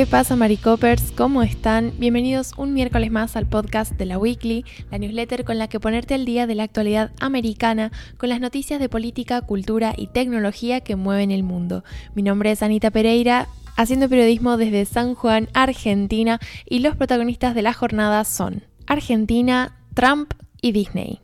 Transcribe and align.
¿Qué 0.00 0.06
pasa, 0.06 0.34
Maricopers? 0.34 1.12
¿Cómo 1.12 1.42
están? 1.42 1.92
Bienvenidos 1.98 2.54
un 2.56 2.72
miércoles 2.72 3.10
más 3.10 3.36
al 3.36 3.44
podcast 3.44 3.92
de 3.92 4.06
la 4.06 4.16
Weekly, 4.16 4.64
la 4.90 4.96
newsletter 4.96 5.44
con 5.44 5.58
la 5.58 5.68
que 5.68 5.78
ponerte 5.78 6.14
al 6.14 6.24
día 6.24 6.46
de 6.46 6.54
la 6.54 6.62
actualidad 6.62 7.12
americana 7.20 7.92
con 8.16 8.30
las 8.30 8.40
noticias 8.40 8.80
de 8.80 8.88
política, 8.88 9.42
cultura 9.42 9.92
y 9.94 10.06
tecnología 10.06 10.80
que 10.80 10.96
mueven 10.96 11.30
el 11.30 11.42
mundo. 11.42 11.84
Mi 12.14 12.22
nombre 12.22 12.50
es 12.50 12.62
Anita 12.62 12.90
Pereira, 12.90 13.46
haciendo 13.76 14.08
periodismo 14.08 14.56
desde 14.56 14.86
San 14.86 15.14
Juan, 15.14 15.50
Argentina, 15.52 16.40
y 16.64 16.78
los 16.78 16.96
protagonistas 16.96 17.54
de 17.54 17.60
la 17.60 17.74
jornada 17.74 18.24
son 18.24 18.64
Argentina, 18.86 19.76
Trump 19.92 20.32
y 20.62 20.72
Disney. 20.72 21.20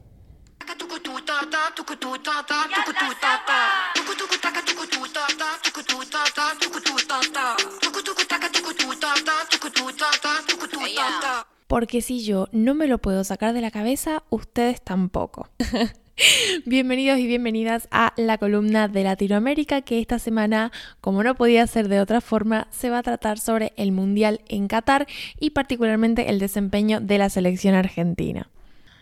Porque 11.66 12.00
si 12.00 12.24
yo 12.24 12.48
no 12.52 12.74
me 12.74 12.86
lo 12.86 12.98
puedo 12.98 13.24
sacar 13.24 13.52
de 13.52 13.60
la 13.60 13.70
cabeza, 13.70 14.22
ustedes 14.30 14.80
tampoco. 14.82 15.48
Bienvenidos 16.64 17.18
y 17.18 17.26
bienvenidas 17.26 17.88
a 17.90 18.14
la 18.16 18.38
columna 18.38 18.88
de 18.88 19.02
Latinoamérica 19.02 19.82
que 19.82 20.00
esta 20.00 20.18
semana, 20.18 20.72
como 21.00 21.22
no 21.22 21.34
podía 21.34 21.66
ser 21.66 21.88
de 21.88 22.00
otra 22.00 22.20
forma, 22.20 22.68
se 22.70 22.88
va 22.88 22.98
a 22.98 23.02
tratar 23.02 23.38
sobre 23.38 23.72
el 23.76 23.92
Mundial 23.92 24.40
en 24.48 24.68
Qatar 24.68 25.06
y 25.38 25.50
particularmente 25.50 26.30
el 26.30 26.38
desempeño 26.38 27.00
de 27.00 27.18
la 27.18 27.28
selección 27.28 27.74
argentina. 27.74 28.48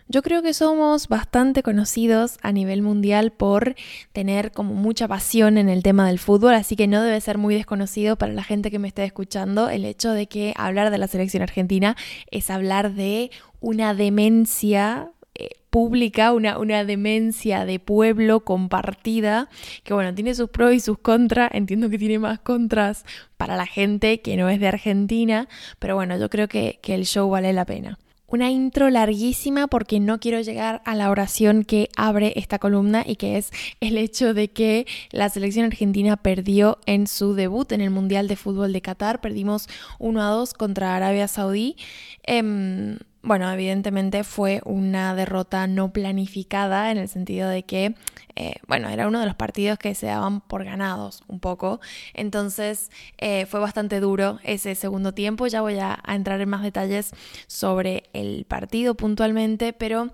Yo 0.06 0.20
creo 0.20 0.42
que 0.42 0.52
somos 0.52 1.08
bastante 1.08 1.62
conocidos 1.62 2.36
a 2.42 2.52
nivel 2.52 2.82
mundial 2.82 3.32
por 3.32 3.74
tener 4.12 4.52
como 4.52 4.74
mucha 4.74 5.08
pasión 5.08 5.56
en 5.56 5.70
el 5.70 5.82
tema 5.82 6.06
del 6.06 6.18
fútbol, 6.18 6.54
así 6.54 6.76
que 6.76 6.86
no 6.86 7.02
debe 7.02 7.18
ser 7.22 7.38
muy 7.38 7.54
desconocido 7.54 8.16
para 8.16 8.34
la 8.34 8.44
gente 8.44 8.70
que 8.70 8.78
me 8.78 8.88
esté 8.88 9.04
escuchando 9.04 9.70
el 9.70 9.86
hecho 9.86 10.12
de 10.12 10.26
que 10.26 10.52
hablar 10.58 10.90
de 10.90 10.98
la 10.98 11.08
selección 11.08 11.42
argentina 11.42 11.96
es 12.30 12.50
hablar 12.50 12.92
de 12.92 13.30
una 13.60 13.94
demencia 13.94 15.10
eh, 15.34 15.48
pública, 15.70 16.34
una, 16.34 16.58
una 16.58 16.84
demencia 16.84 17.64
de 17.64 17.80
pueblo 17.80 18.44
compartida, 18.44 19.48
que 19.84 19.94
bueno, 19.94 20.14
tiene 20.14 20.34
sus 20.34 20.50
pros 20.50 20.74
y 20.74 20.80
sus 20.80 20.98
contras, 20.98 21.50
entiendo 21.54 21.88
que 21.88 21.98
tiene 21.98 22.18
más 22.18 22.40
contras 22.40 23.06
para 23.38 23.56
la 23.56 23.64
gente 23.64 24.20
que 24.20 24.36
no 24.36 24.50
es 24.50 24.60
de 24.60 24.68
Argentina, 24.68 25.48
pero 25.78 25.94
bueno, 25.94 26.18
yo 26.18 26.28
creo 26.28 26.46
que, 26.46 26.78
que 26.82 26.94
el 26.94 27.06
show 27.06 27.30
vale 27.30 27.54
la 27.54 27.64
pena. 27.64 27.98
Una 28.34 28.50
intro 28.50 28.90
larguísima 28.90 29.68
porque 29.68 30.00
no 30.00 30.18
quiero 30.18 30.40
llegar 30.40 30.82
a 30.84 30.96
la 30.96 31.08
oración 31.08 31.62
que 31.62 31.88
abre 31.96 32.32
esta 32.34 32.58
columna 32.58 33.04
y 33.06 33.14
que 33.14 33.36
es 33.36 33.52
el 33.78 33.96
hecho 33.96 34.34
de 34.34 34.48
que 34.48 34.88
la 35.12 35.28
selección 35.28 35.66
argentina 35.66 36.16
perdió 36.16 36.78
en 36.84 37.06
su 37.06 37.34
debut 37.34 37.70
en 37.70 37.80
el 37.80 37.90
Mundial 37.90 38.26
de 38.26 38.34
Fútbol 38.34 38.72
de 38.72 38.82
Qatar. 38.82 39.20
Perdimos 39.20 39.68
1 40.00 40.20
a 40.20 40.30
2 40.30 40.52
contra 40.54 40.96
Arabia 40.96 41.28
Saudí. 41.28 41.76
Em, 42.24 42.98
bueno, 43.24 43.50
evidentemente 43.50 44.22
fue 44.22 44.60
una 44.64 45.14
derrota 45.14 45.66
no 45.66 45.92
planificada 45.92 46.90
en 46.90 46.98
el 46.98 47.08
sentido 47.08 47.48
de 47.48 47.64
que, 47.64 47.94
eh, 48.36 48.56
bueno, 48.68 48.90
era 48.90 49.08
uno 49.08 49.18
de 49.18 49.26
los 49.26 49.34
partidos 49.34 49.78
que 49.78 49.94
se 49.94 50.06
daban 50.06 50.42
por 50.42 50.62
ganados 50.64 51.22
un 51.26 51.40
poco. 51.40 51.80
Entonces 52.12 52.90
eh, 53.16 53.46
fue 53.46 53.60
bastante 53.60 53.98
duro 54.00 54.38
ese 54.44 54.74
segundo 54.74 55.14
tiempo. 55.14 55.46
Ya 55.46 55.62
voy 55.62 55.78
a, 55.78 55.98
entrar 56.06 56.40
en 56.40 56.50
más 56.50 56.62
detalles 56.62 57.12
sobre 57.46 58.04
el 58.12 58.44
partido 58.44 58.94
puntualmente, 58.94 59.72
pero... 59.72 60.12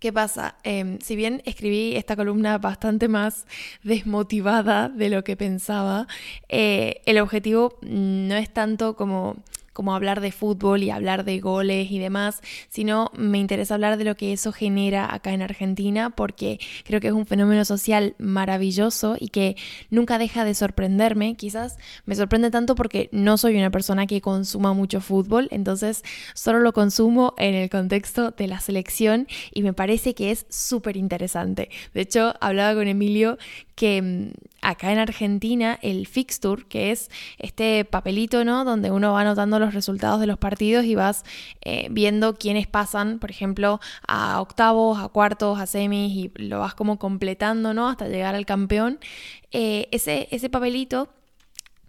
¿Qué 0.00 0.12
pasa? 0.12 0.56
Em, 0.64 0.98
si 0.98 1.14
bien 1.14 1.42
escribí 1.44 1.94
esta 1.94 2.16
columna 2.16 2.58
bastante 2.58 3.06
más 3.06 3.46
desmotivada 3.84 4.88
de 4.88 5.08
lo 5.08 5.22
que 5.22 5.36
pensaba, 5.36 6.08
eh, 6.48 7.02
el 7.06 7.20
objetivo 7.20 7.78
no 7.82 8.34
es 8.34 8.52
tanto 8.52 8.96
como 8.96 9.36
como 9.72 9.94
hablar 9.94 10.20
de 10.20 10.32
fútbol 10.32 10.82
y 10.82 10.90
hablar 10.90 11.24
de 11.24 11.40
goles 11.40 11.90
y 11.90 11.98
demás, 11.98 12.40
sino 12.68 13.10
me 13.14 13.38
interesa 13.38 13.74
hablar 13.74 13.96
de 13.96 14.04
lo 14.04 14.16
que 14.16 14.32
eso 14.32 14.52
genera 14.52 15.12
acá 15.12 15.32
en 15.32 15.42
Argentina 15.42 16.10
porque 16.10 16.58
creo 16.84 17.00
que 17.00 17.08
es 17.08 17.12
un 17.12 17.26
fenómeno 17.26 17.64
social 17.64 18.14
maravilloso 18.18 19.16
y 19.18 19.28
que 19.28 19.56
nunca 19.90 20.18
deja 20.18 20.44
de 20.44 20.54
sorprenderme. 20.54 21.36
Quizás 21.36 21.78
me 22.04 22.14
sorprende 22.14 22.50
tanto 22.50 22.74
porque 22.74 23.08
no 23.12 23.38
soy 23.38 23.56
una 23.56 23.70
persona 23.70 24.06
que 24.06 24.20
consuma 24.20 24.72
mucho 24.74 25.00
fútbol, 25.00 25.48
entonces 25.50 26.02
solo 26.34 26.60
lo 26.60 26.72
consumo 26.72 27.34
en 27.38 27.54
el 27.54 27.70
contexto 27.70 28.30
de 28.30 28.46
la 28.46 28.60
selección 28.60 29.26
y 29.52 29.62
me 29.62 29.72
parece 29.72 30.14
que 30.14 30.30
es 30.30 30.46
súper 30.48 30.96
interesante. 30.96 31.70
De 31.94 32.00
hecho, 32.02 32.34
hablaba 32.40 32.74
con 32.74 32.88
Emilio 32.88 33.38
que 33.82 34.00
mm, 34.00 34.30
acá 34.60 34.92
en 34.92 35.00
Argentina 35.00 35.76
el 35.82 36.06
fixture, 36.06 36.62
que 36.68 36.92
es 36.92 37.10
este 37.38 37.84
papelito, 37.84 38.44
¿no? 38.44 38.64
Donde 38.64 38.92
uno 38.92 39.12
va 39.12 39.22
anotando 39.22 39.58
los 39.58 39.74
resultados 39.74 40.20
de 40.20 40.28
los 40.28 40.38
partidos 40.38 40.84
y 40.84 40.94
vas 40.94 41.24
eh, 41.62 41.88
viendo 41.90 42.36
quiénes 42.36 42.68
pasan, 42.68 43.18
por 43.18 43.32
ejemplo, 43.32 43.80
a 44.06 44.40
octavos, 44.40 45.00
a 45.00 45.08
cuartos, 45.08 45.58
a 45.58 45.66
semis 45.66 46.12
y 46.14 46.30
lo 46.36 46.60
vas 46.60 46.74
como 46.74 47.00
completando, 47.00 47.74
¿no? 47.74 47.88
Hasta 47.88 48.06
llegar 48.06 48.36
al 48.36 48.46
campeón. 48.46 49.00
Eh, 49.50 49.88
ese, 49.90 50.28
ese 50.30 50.48
papelito 50.48 51.08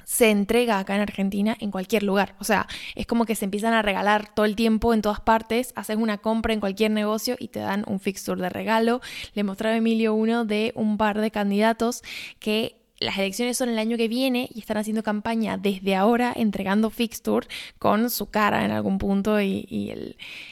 se 0.05 0.29
entrega 0.29 0.79
acá 0.79 0.95
en 0.95 1.01
Argentina 1.01 1.55
en 1.59 1.71
cualquier 1.71 2.03
lugar. 2.03 2.35
O 2.39 2.43
sea, 2.43 2.67
es 2.95 3.05
como 3.05 3.25
que 3.25 3.35
se 3.35 3.45
empiezan 3.45 3.73
a 3.73 3.81
regalar 3.81 4.33
todo 4.33 4.45
el 4.45 4.55
tiempo 4.55 4.93
en 4.93 5.01
todas 5.01 5.21
partes. 5.21 5.73
Haces 5.75 5.97
una 5.97 6.17
compra 6.17 6.53
en 6.53 6.59
cualquier 6.59 6.91
negocio 6.91 7.35
y 7.39 7.49
te 7.49 7.59
dan 7.59 7.83
un 7.87 7.99
fixture 7.99 8.41
de 8.41 8.49
regalo. 8.49 9.01
Le 9.33 9.43
mostraba 9.43 9.75
a 9.75 9.77
Emilio 9.77 10.13
uno 10.13 10.45
de 10.45 10.71
un 10.75 10.97
par 10.97 11.19
de 11.19 11.31
candidatos 11.31 12.01
que 12.39 12.82
las 13.03 13.17
elecciones 13.17 13.57
son 13.57 13.69
el 13.69 13.77
año 13.77 13.97
que 13.97 14.07
viene 14.07 14.49
y 14.53 14.59
están 14.59 14.77
haciendo 14.77 15.03
campaña 15.03 15.57
desde 15.57 15.95
ahora, 15.95 16.33
entregando 16.35 16.89
fixture 16.89 17.47
con 17.77 18.09
su 18.09 18.27
cara 18.27 18.65
en 18.65 18.71
algún 18.71 18.97
punto 18.97 19.41
y, 19.41 19.91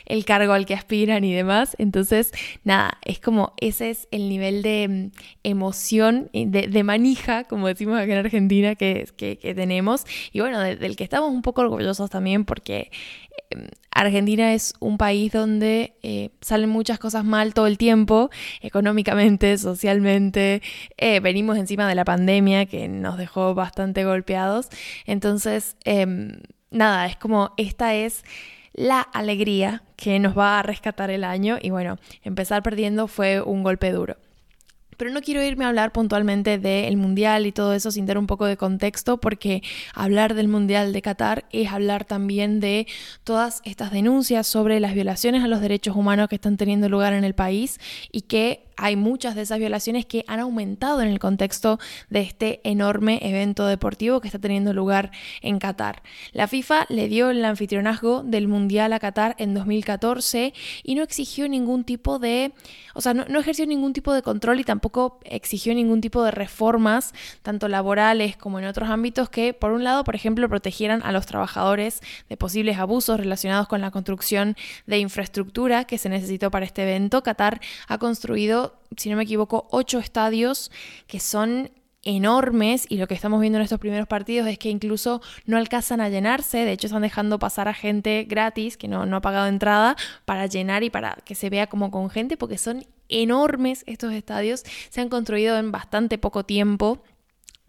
el, 0.06 0.26
cargo 0.26 0.54
al 0.54 0.66
que 0.66 0.74
aspiran 0.74 1.24
y 1.24 1.34
demás. 1.34 1.76
Entonces, 1.80 2.32
nada, 2.64 2.98
es 3.04 3.20
como 3.20 3.54
ese 3.60 3.90
es 3.90 4.08
el 4.12 4.30
nivel 4.30 4.62
de 4.62 4.88
mm, 4.88 5.18
emoción, 5.44 6.30
de, 6.34 6.84
manija, 6.84 7.46
como 7.46 7.68
decimos 7.68 7.96
acá 7.96 8.14
en 8.14 8.26
Argentina, 8.26 8.76
que, 8.76 9.08
que, 9.16 9.36
tenemos. 9.56 10.06
Y 10.32 10.40
bueno, 10.42 10.60
del 10.60 10.96
que 10.96 11.04
estamos 11.04 11.32
un 11.32 11.42
poco 11.42 11.62
orgullosos 11.62 12.10
también 12.10 12.46
porque 12.46 12.92
Argentina 13.92 14.54
es 14.54 14.74
un 14.80 14.98
país 14.98 15.32
donde 15.32 15.94
eh, 16.02 16.30
salen 16.42 16.70
muchas 16.70 16.98
cosas 16.98 17.24
mal 17.24 17.54
todo 17.54 17.68
el 17.68 17.78
tiempo, 17.78 18.30
económicamente, 18.62 19.58
socialmente. 19.60 20.62
Eh, 20.98 21.20
venimos 21.20 21.58
encima 21.58 21.88
de 21.88 21.96
la 21.96 22.06
pandemia 22.06 22.66
que 22.66 22.88
nos 22.88 23.18
dejó 23.18 23.54
bastante 23.54 24.04
golpeados. 24.04 24.70
Entonces, 25.06 25.76
em, 25.84 26.42
nada, 26.72 27.06
es 27.06 27.16
como 27.18 27.54
esta 27.58 27.94
es 27.94 28.24
la 28.74 29.02
alegría 29.02 29.84
que 29.98 30.18
nos 30.20 30.38
va 30.38 30.60
a 30.60 30.64
rescatar 30.64 31.12
el 31.12 31.24
año 31.24 31.58
y 31.62 31.70
bueno, 31.70 31.98
empezar 32.24 32.64
perdiendo 32.64 33.08
fue 33.08 33.42
un 33.42 33.64
golpe 33.64 33.92
duro. 33.92 34.18
Pero 35.02 35.10
no 35.10 35.22
quiero 35.22 35.42
irme 35.42 35.66
a 35.66 35.70
hablar 35.70 35.92
puntualmente 35.94 36.60
del 36.60 36.96
Mundial 36.96 37.48
y 37.48 37.52
todo 37.52 37.74
eso 37.74 37.90
sin 37.90 38.06
dar 38.06 38.20
un 38.20 38.28
poco 38.28 38.46
de 38.46 38.56
contexto, 38.56 39.18
porque 39.18 39.64
hablar 39.96 40.36
del 40.36 40.48
Mundial 40.48 40.94
de 40.94 41.02
Qatar 41.02 41.46
es 41.52 41.72
hablar 41.72 42.06
también 42.06 42.60
de 42.60 42.86
todas 43.24 43.64
estas 43.66 43.92
denuncias 43.92 44.46
sobre 44.46 44.80
las 44.80 44.94
violaciones 44.94 45.44
a 45.44 45.48
los 45.48 45.60
derechos 45.60 45.96
humanos 45.96 46.28
que 46.28 46.36
están 46.36 46.56
teniendo 46.56 46.88
lugar 46.88 47.14
en 47.14 47.24
el 47.24 47.34
país 47.34 47.80
y 48.12 48.22
que 48.22 48.71
hay 48.78 48.96
muchas 48.96 49.36
de 49.36 49.42
esas 49.42 49.60
violaciones 49.60 50.06
que 50.06 50.24
han 50.28 50.40
aumentado 50.40 51.02
en 51.02 51.10
el 51.10 51.20
contexto 51.20 51.80
de 52.10 52.22
este 52.22 52.62
enorme 52.64 53.20
evento 53.22 53.66
deportivo 53.66 54.22
que 54.22 54.28
está 54.28 54.40
teniendo 54.40 54.74
lugar 54.74 55.12
en 55.42 55.60
Qatar. 55.60 56.02
La 56.32 56.48
FIFA 56.48 56.86
le 56.90 57.08
dio 57.08 57.30
el 57.30 57.44
anfitrionazgo 57.44 58.24
del 58.24 58.48
Mundial 58.48 58.94
a 58.94 59.00
Qatar 59.00 59.36
en 59.38 59.54
2014 59.54 60.54
y 60.84 60.96
no 60.96 61.04
exigió 61.04 61.48
ningún 61.48 61.84
tipo 61.84 62.20
de, 62.20 62.54
o 62.94 63.02
sea, 63.02 63.14
no, 63.14 63.40
ejerció 63.40 63.66
ningún 63.66 63.94
tipo 63.94 64.14
de 64.14 64.22
control 64.22 64.60
y 64.60 64.64
tampoco 64.64 65.20
exigió 65.24 65.74
ningún 65.74 66.02
tipo 66.02 66.24
de 66.24 66.32
reformas, 66.32 67.14
tanto 67.42 67.68
laborales 67.68 68.38
como 68.38 68.60
en 68.60 68.66
otros 68.66 68.90
ámbitos, 68.90 69.30
que 69.30 69.54
por 69.54 69.72
un 69.72 69.84
lado, 69.84 70.04
por 70.04 70.16
ejemplo, 70.16 70.48
protegieran 70.50 71.02
a 71.04 71.12
los 71.12 71.26
trabajadores 71.26 72.02
de 72.30 72.38
posibles 72.38 72.78
abusos 72.78 73.20
relacionados 73.20 73.68
con 73.68 73.82
la 73.82 73.92
construcción 73.92 74.56
de 74.86 75.00
infraestructura 75.00 75.86
que 75.86 75.98
se 75.98 76.10
necesitó 76.10 76.52
para 76.52 76.66
este 76.66 76.84
evento. 76.84 77.24
Qatar 77.24 77.62
ha 77.88 77.98
construido 77.98 78.61
si 78.98 79.10
no 79.10 79.18
me 79.18 79.24
equivoco, 79.24 79.68
ocho 79.72 80.00
estadios 80.00 80.72
que 81.08 81.20
son 81.20 81.72
enormes 82.04 82.86
y 82.90 82.98
lo 82.98 83.08
que 83.08 83.14
estamos 83.14 83.42
viendo 83.42 83.60
en 83.60 83.64
estos 83.64 83.80
primeros 83.80 84.08
partidos 84.08 84.48
es 84.48 84.58
que 84.58 84.70
incluso 84.70 85.22
no 85.46 85.58
alcanzan 85.58 86.02
a 86.02 86.10
llenarse, 86.10 86.60
de 86.60 86.72
hecho 86.72 86.88
están 86.88 87.04
dejando 87.04 87.38
pasar 87.38 87.68
a 87.68 87.74
gente 87.74 88.26
gratis 88.28 88.76
que 88.76 88.88
no, 88.88 89.06
no 89.06 89.18
ha 89.18 89.22
pagado 89.22 89.48
entrada 89.48 89.96
para 90.26 90.48
llenar 90.48 90.84
y 90.84 90.90
para 90.90 91.18
que 91.24 91.36
se 91.36 91.50
vea 91.50 91.68
como 91.68 91.92
con 91.92 92.10
gente 92.10 92.38
porque 92.38 92.58
son 92.58 92.86
enormes 93.08 93.84
estos 93.88 94.14
estadios, 94.14 94.64
se 94.90 95.02
han 95.02 95.10
construido 95.10 95.58
en 95.58 95.72
bastante 95.72 96.18
poco 96.18 96.44
tiempo 96.44 97.04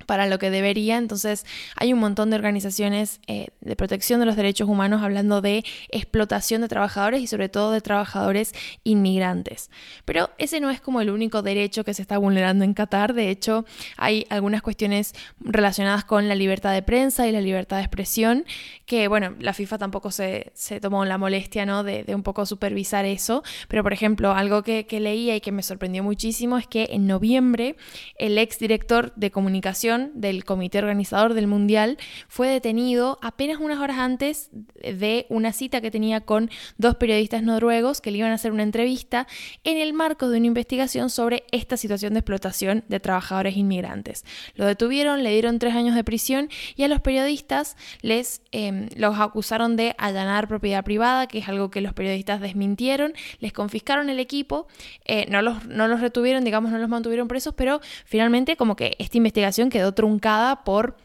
para 0.06 0.26
lo 0.26 0.38
que 0.38 0.50
debería. 0.50 0.98
Entonces 0.98 1.46
hay 1.76 1.92
un 1.92 1.98
montón 1.98 2.30
de 2.30 2.36
organizaciones 2.36 3.20
eh, 3.26 3.48
de 3.60 3.76
protección 3.76 4.20
de 4.20 4.26
los 4.26 4.36
derechos 4.36 4.68
humanos 4.68 5.02
hablando 5.02 5.40
de 5.40 5.64
explotación 5.88 6.62
de 6.62 6.68
trabajadores 6.68 7.20
y 7.20 7.26
sobre 7.26 7.48
todo 7.48 7.72
de 7.72 7.80
trabajadores 7.80 8.52
inmigrantes. 8.84 9.70
Pero 10.04 10.30
ese 10.38 10.60
no 10.60 10.70
es 10.70 10.80
como 10.80 11.00
el 11.00 11.10
único 11.10 11.42
derecho 11.42 11.84
que 11.84 11.94
se 11.94 12.02
está 12.02 12.18
vulnerando 12.18 12.64
en 12.64 12.74
Qatar. 12.74 13.14
De 13.14 13.30
hecho, 13.30 13.64
hay 13.96 14.26
algunas 14.30 14.62
cuestiones 14.62 15.14
relacionadas 15.40 16.04
con 16.04 16.28
la 16.28 16.34
libertad 16.34 16.72
de 16.72 16.82
prensa 16.82 17.26
y 17.26 17.32
la 17.32 17.40
libertad 17.40 17.76
de 17.78 17.82
expresión 17.82 18.44
que, 18.86 19.08
bueno, 19.08 19.34
la 19.38 19.52
FIFA 19.52 19.78
tampoco 19.78 20.10
se, 20.10 20.52
tomó 20.80 21.04
la 21.04 21.18
molestia 21.18 21.66
¿no? 21.66 21.84
de, 21.84 22.04
un 22.14 22.22
poco 22.22 22.46
supervisar 22.46 23.04
eso. 23.04 23.42
Pero, 23.68 23.82
por 23.82 23.92
ejemplo, 23.92 24.32
algo 24.32 24.62
que, 24.62 24.86
que 24.86 25.00
leía 25.00 25.36
y 25.36 25.40
que 25.40 25.52
me 25.52 25.62
sorprendió 25.62 26.02
muchísimo 26.02 26.58
es 26.58 26.66
que 26.66 26.88
en 26.90 27.06
noviembre 27.06 27.76
el 28.16 28.38
ex 28.38 28.58
director 28.58 29.12
de 29.14 29.30
comunicación 29.30 29.91
del 29.98 30.44
comité 30.44 30.78
organizador 30.78 31.34
del 31.34 31.46
Mundial 31.46 31.98
fue 32.28 32.48
detenido 32.48 33.18
apenas 33.22 33.58
unas 33.58 33.78
horas 33.78 33.98
antes 33.98 34.50
de 34.74 35.26
una 35.28 35.52
cita 35.52 35.80
que 35.80 35.90
tenía 35.90 36.20
con 36.20 36.50
dos 36.78 36.96
periodistas 36.96 37.42
noruegos 37.42 38.00
que 38.00 38.10
le 38.10 38.18
iban 38.18 38.30
a 38.30 38.34
hacer 38.34 38.52
una 38.52 38.62
entrevista 38.62 39.26
en 39.64 39.78
el 39.78 39.92
marco 39.92 40.28
de 40.28 40.38
una 40.38 40.46
investigación 40.46 41.10
sobre 41.10 41.44
esta 41.52 41.76
situación 41.76 42.12
de 42.14 42.20
explotación 42.20 42.84
de 42.88 43.00
trabajadores 43.00 43.56
inmigrantes. 43.56 44.24
Lo 44.54 44.66
detuvieron, 44.66 45.22
le 45.22 45.30
dieron 45.30 45.58
tres 45.58 45.74
años 45.74 45.94
de 45.94 46.04
prisión 46.04 46.48
y 46.76 46.84
a 46.84 46.88
los 46.88 47.00
periodistas 47.00 47.76
les 48.02 48.42
em, 48.52 48.88
los 48.96 49.18
acusaron 49.18 49.76
de 49.76 49.94
allanar 49.98 50.48
propiedad 50.48 50.84
privada, 50.84 51.26
que 51.26 51.38
es 51.38 51.48
algo 51.48 51.70
que 51.70 51.80
los 51.80 51.92
periodistas 51.92 52.40
desmintieron, 52.40 53.14
les 53.40 53.52
confiscaron 53.52 54.08
el 54.10 54.20
equipo, 54.20 54.66
eh, 55.04 55.26
no, 55.28 55.42
los, 55.42 55.66
no 55.66 55.88
los 55.88 56.00
retuvieron, 56.00 56.44
digamos, 56.44 56.70
no 56.70 56.78
los 56.78 56.88
mantuvieron 56.88 57.28
presos, 57.28 57.54
pero 57.54 57.80
finalmente 58.04 58.56
como 58.56 58.76
que 58.76 58.96
esta 58.98 59.16
investigación 59.16 59.70
quedó 59.70 59.81
truncada 59.90 60.62
por 60.62 60.96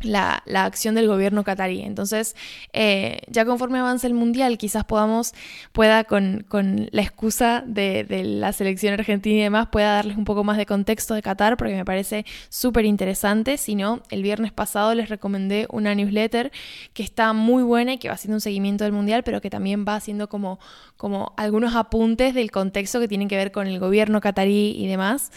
la, 0.00 0.42
acción 0.54 0.94
del 0.94 1.08
gobierno 1.08 1.44
catarí. 1.44 1.80
Entonces, 1.82 2.36
eh, 2.72 3.20
ya 3.28 3.44
conforme 3.44 3.78
avance 3.78 4.06
el 4.06 4.14
Mundial, 4.14 4.58
quizás 4.58 4.84
podamos, 4.84 5.32
pueda 5.72 6.04
con, 6.04 6.46
la 6.90 7.02
excusa 7.02 7.62
de, 7.66 8.06
la 8.24 8.52
selección 8.52 8.94
argentina 8.94 9.36
y 9.36 9.42
demás, 9.42 9.68
pueda 9.72 9.94
darles 9.94 10.16
un 10.16 10.24
poco 10.24 10.44
más 10.44 10.58
de 10.58 10.66
contexto 10.66 11.14
de 11.14 11.22
Qatar, 11.22 11.56
porque 11.56 11.74
me 11.74 11.84
parece 11.84 12.26
súper 12.48 12.84
interesante. 12.84 13.56
Si 13.56 13.74
no, 13.74 14.02
el 14.10 14.22
viernes 14.22 14.52
pasado 14.52 14.94
les 14.94 15.08
recomendé 15.08 15.66
una 15.70 15.94
newsletter 15.94 16.52
que 16.92 17.02
está 17.02 17.32
muy 17.32 17.62
buena 17.62 17.94
y 17.94 17.98
que 17.98 18.08
va 18.08 18.14
haciendo 18.14 18.36
un 18.36 18.40
seguimiento 18.40 18.84
del 18.84 18.92
Mundial, 18.92 19.22
pero 19.22 19.40
que 19.40 19.50
también 19.50 19.84
va 19.88 19.96
haciendo 19.96 20.28
como, 20.28 20.58
como 20.96 21.32
algunos 21.36 21.74
apuntes 21.74 22.34
del 22.34 22.50
contexto 22.50 23.00
que 23.00 23.08
tienen 23.08 23.28
que 23.28 23.36
ver 23.36 23.50
con 23.50 23.66
el 23.66 23.78
gobierno 23.78 24.20
catarí 24.20 24.74
y 24.76 24.86
demás. 24.86 25.30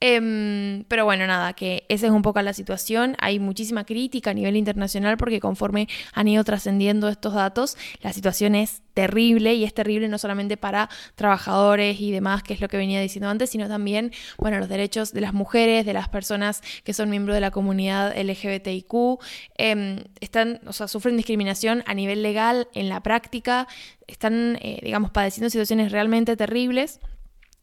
Em, 0.00 0.84
pero 0.84 1.04
bueno, 1.04 1.26
nada, 1.26 1.52
que 1.54 1.84
esa 1.88 2.06
es 2.06 2.12
un 2.12 2.22
poco 2.22 2.40
la 2.42 2.52
situación. 2.52 3.16
Hay 3.18 3.38
muchísima 3.38 3.84
crítica 3.84 4.30
a 4.30 4.34
nivel 4.34 4.56
internacional 4.56 5.16
porque 5.16 5.40
conforme 5.40 5.88
han 6.12 6.28
ido 6.28 6.44
trascendiendo 6.44 7.08
estos 7.08 7.34
datos, 7.34 7.76
la 8.00 8.12
situación 8.12 8.54
es 8.54 8.82
terrible 8.94 9.54
y 9.54 9.64
es 9.64 9.74
terrible 9.74 10.08
no 10.08 10.18
solamente 10.18 10.56
para 10.56 10.88
trabajadores 11.14 12.00
y 12.00 12.10
demás, 12.10 12.42
que 12.42 12.54
es 12.54 12.60
lo 12.60 12.68
que 12.68 12.76
venía 12.76 13.00
diciendo 13.00 13.28
antes, 13.28 13.50
sino 13.50 13.68
también, 13.68 14.12
bueno, 14.38 14.58
los 14.58 14.68
derechos 14.68 15.12
de 15.12 15.20
las 15.20 15.32
mujeres, 15.32 15.86
de 15.86 15.92
las 15.92 16.08
personas 16.08 16.62
que 16.84 16.92
son 16.92 17.10
miembros 17.10 17.34
de 17.34 17.40
la 17.40 17.50
comunidad 17.50 18.16
LGBTIQ, 18.16 19.18
em, 19.56 20.04
están, 20.20 20.60
o 20.66 20.72
sea, 20.72 20.88
sufren 20.88 21.16
discriminación 21.16 21.82
a 21.86 21.94
nivel 21.94 22.22
legal, 22.22 22.68
en 22.74 22.88
la 22.88 23.02
práctica, 23.02 23.68
están, 24.06 24.58
eh, 24.60 24.80
digamos, 24.82 25.10
padeciendo 25.10 25.50
situaciones 25.50 25.92
realmente 25.92 26.36
terribles. 26.36 27.00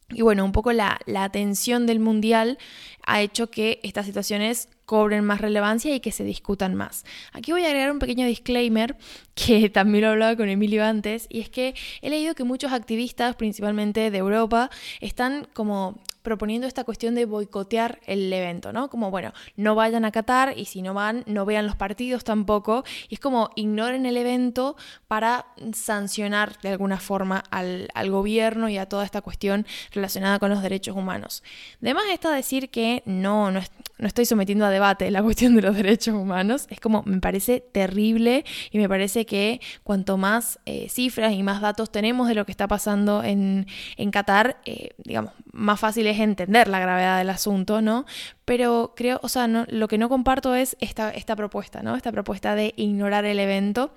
Y 0.09 0.21
bueno, 0.21 0.45
un 0.45 0.51
poco 0.51 0.71
la, 0.71 0.99
atención 1.15 1.87
del 1.87 1.99
mundial 1.99 2.59
ha 3.07 3.21
hecho 3.21 3.49
que 3.49 3.79
estas 3.81 4.05
situaciones 4.05 4.69
cobren 4.85 5.25
más 5.25 5.41
relevancia 5.41 5.95
y 5.95 5.99
que 5.99 6.11
se 6.11 6.23
discutan 6.23 6.75
más. 6.75 7.05
Aquí 7.33 7.51
voy 7.51 7.63
a 7.63 7.67
agregar 7.67 7.91
un 7.91 7.97
pequeño 7.97 8.27
disclaimer 8.27 8.97
que 9.33 9.69
también 9.69 10.03
lo 10.03 10.11
hablaba 10.11 10.35
con 10.35 10.47
Emilio 10.47 10.83
antes, 10.83 11.25
y 11.29 11.39
es 11.39 11.49
que 11.49 11.73
he 12.01 12.09
leído 12.09 12.35
que 12.35 12.43
muchos 12.43 12.71
activistas, 12.71 13.35
principalmente 13.35 14.11
de 14.11 14.17
Europa, 14.17 14.69
están 15.01 15.47
como 15.53 15.99
proponiendo 16.25 16.67
esta 16.67 16.83
cuestión 16.83 17.15
de 17.15 17.23
boicotear 17.23 18.01
el 18.05 18.33
evento, 18.33 18.73
¿no? 18.73 18.89
Como, 18.89 19.11
bueno, 19.11 19.31
no 19.55 19.75
vayan 19.75 20.03
a 20.03 20.11
Qatar 20.11 20.57
y 20.57 20.65
si 20.65 20.81
no 20.81 20.93
van, 20.93 21.23
no 21.27 21.45
vean 21.45 21.65
los 21.65 21.77
partidos 21.77 22.25
tampoco. 22.25 22.83
Y 23.07 23.13
es 23.13 23.21
como 23.21 23.51
ignoren 23.55 24.05
el 24.05 24.17
evento 24.17 24.75
para 25.07 25.45
sancionar 25.73 26.59
de 26.61 26.69
alguna 26.69 26.99
forma 26.99 27.43
al, 27.49 27.87
gobierno 28.09 28.69
y 28.69 28.77
a 28.77 28.87
toda 28.87 29.05
esta 29.05 29.21
cuestión 29.21 29.65
relacionada 29.91 30.39
con 30.39 30.49
los 30.49 30.61
derechos 30.61 30.95
humanos. 30.95 31.43
Además 31.81 32.03
está 32.11 32.31
decir 32.31 32.69
que 32.69 33.03
no, 33.05 33.51
no, 33.51 33.61
no 33.97 34.07
estoy 34.07 34.25
sometiendo 34.25 34.65
a 34.65 34.69
debate 34.69 35.09
la 35.11 35.23
cuestión 35.23 35.55
de 35.55 35.61
los 35.61 35.75
derechos 35.75 36.15
humanos. 36.15 36.67
Es 36.69 36.79
como, 36.79 37.03
me 37.05 37.19
parece 37.19 37.61
terrible 37.61 38.43
y 38.71 38.77
me 38.77 38.89
parece 38.89 39.25
que 39.25 39.61
cuanto 39.83 40.17
más 40.17 40.59
eh, 40.65 40.89
cifras 40.89 41.33
y 41.33 41.43
más 41.43 41.61
datos 41.61 41.91
tenemos 41.91 42.27
de 42.27 42.35
lo 42.35 42.45
que 42.45 42.51
está 42.51 42.67
pasando 42.67 43.23
en, 43.23 43.67
en 43.97 44.11
Qatar, 44.11 44.57
eh, 44.65 44.89
digamos, 44.97 45.31
más 45.51 45.79
fácil 45.79 46.07
es 46.07 46.14
entender 46.19 46.67
la 46.67 46.79
gravedad 46.79 47.17
del 47.17 47.29
asunto, 47.29 47.81
¿no? 47.81 48.05
Pero 48.45 48.93
creo, 48.95 49.19
o 49.23 49.29
sea, 49.29 49.47
no, 49.47 49.65
lo 49.69 49.87
que 49.87 49.97
no 49.97 50.09
comparto 50.09 50.55
es 50.55 50.77
esta, 50.79 51.09
esta 51.11 51.35
propuesta, 51.35 51.81
¿no? 51.83 51.95
Esta 51.95 52.11
propuesta 52.11 52.55
de 52.55 52.73
ignorar 52.77 53.25
el 53.25 53.39
evento. 53.39 53.91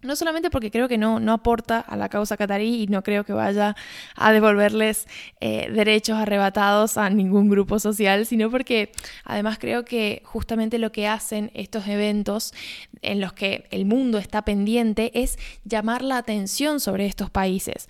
No 0.00 0.14
solamente 0.14 0.48
porque 0.48 0.70
creo 0.70 0.86
que 0.86 0.96
no, 0.96 1.18
no 1.18 1.32
aporta 1.32 1.80
a 1.80 1.96
la 1.96 2.08
causa 2.08 2.36
catarí 2.36 2.82
y 2.82 2.86
no 2.86 3.02
creo 3.02 3.24
que 3.24 3.32
vaya 3.32 3.74
a 4.14 4.32
devolverles 4.32 5.08
eh, 5.40 5.68
derechos 5.72 6.16
arrebatados 6.18 6.96
a 6.96 7.10
ningún 7.10 7.48
grupo 7.48 7.80
social, 7.80 8.24
sino 8.24 8.48
porque 8.48 8.92
además 9.24 9.58
creo 9.58 9.84
que 9.84 10.22
justamente 10.24 10.78
lo 10.78 10.92
que 10.92 11.08
hacen 11.08 11.50
estos 11.52 11.88
eventos 11.88 12.54
en 13.02 13.20
los 13.20 13.32
que 13.32 13.66
el 13.72 13.86
mundo 13.86 14.18
está 14.18 14.42
pendiente 14.42 15.10
es 15.20 15.36
llamar 15.64 16.02
la 16.02 16.18
atención 16.18 16.78
sobre 16.78 17.06
estos 17.06 17.30
países. 17.30 17.88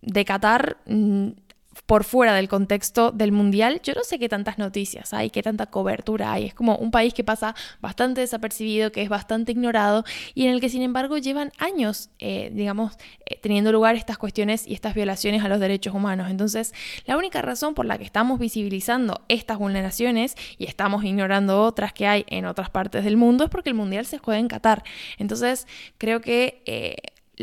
De 0.00 0.24
Qatar 0.24 0.78
mm, 0.86 1.32
por 1.92 2.04
fuera 2.04 2.32
del 2.32 2.48
contexto 2.48 3.10
del 3.10 3.32
mundial, 3.32 3.82
yo 3.82 3.92
no 3.92 4.02
sé 4.02 4.18
qué 4.18 4.26
tantas 4.26 4.56
noticias 4.56 5.12
hay, 5.12 5.28
qué 5.28 5.42
tanta 5.42 5.66
cobertura 5.66 6.32
hay. 6.32 6.46
Es 6.46 6.54
como 6.54 6.76
un 6.76 6.90
país 6.90 7.12
que 7.12 7.22
pasa 7.22 7.54
bastante 7.82 8.22
desapercibido, 8.22 8.90
que 8.92 9.02
es 9.02 9.10
bastante 9.10 9.52
ignorado 9.52 10.02
y 10.34 10.46
en 10.46 10.54
el 10.54 10.62
que 10.62 10.70
sin 10.70 10.80
embargo 10.80 11.18
llevan 11.18 11.52
años, 11.58 12.08
eh, 12.18 12.50
digamos, 12.54 12.96
eh, 13.26 13.38
teniendo 13.42 13.72
lugar 13.72 13.94
estas 13.94 14.16
cuestiones 14.16 14.66
y 14.66 14.72
estas 14.72 14.94
violaciones 14.94 15.44
a 15.44 15.50
los 15.50 15.60
derechos 15.60 15.94
humanos. 15.94 16.30
Entonces, 16.30 16.72
la 17.04 17.18
única 17.18 17.42
razón 17.42 17.74
por 17.74 17.84
la 17.84 17.98
que 17.98 18.04
estamos 18.04 18.40
visibilizando 18.40 19.20
estas 19.28 19.58
vulneraciones 19.58 20.34
y 20.56 20.64
estamos 20.64 21.04
ignorando 21.04 21.60
otras 21.60 21.92
que 21.92 22.06
hay 22.06 22.24
en 22.28 22.46
otras 22.46 22.70
partes 22.70 23.04
del 23.04 23.18
mundo 23.18 23.44
es 23.44 23.50
porque 23.50 23.68
el 23.68 23.74
mundial 23.74 24.06
se 24.06 24.16
juega 24.16 24.40
en 24.40 24.48
Qatar. 24.48 24.82
Entonces, 25.18 25.66
creo 25.98 26.22
que... 26.22 26.62
Eh, 26.64 26.96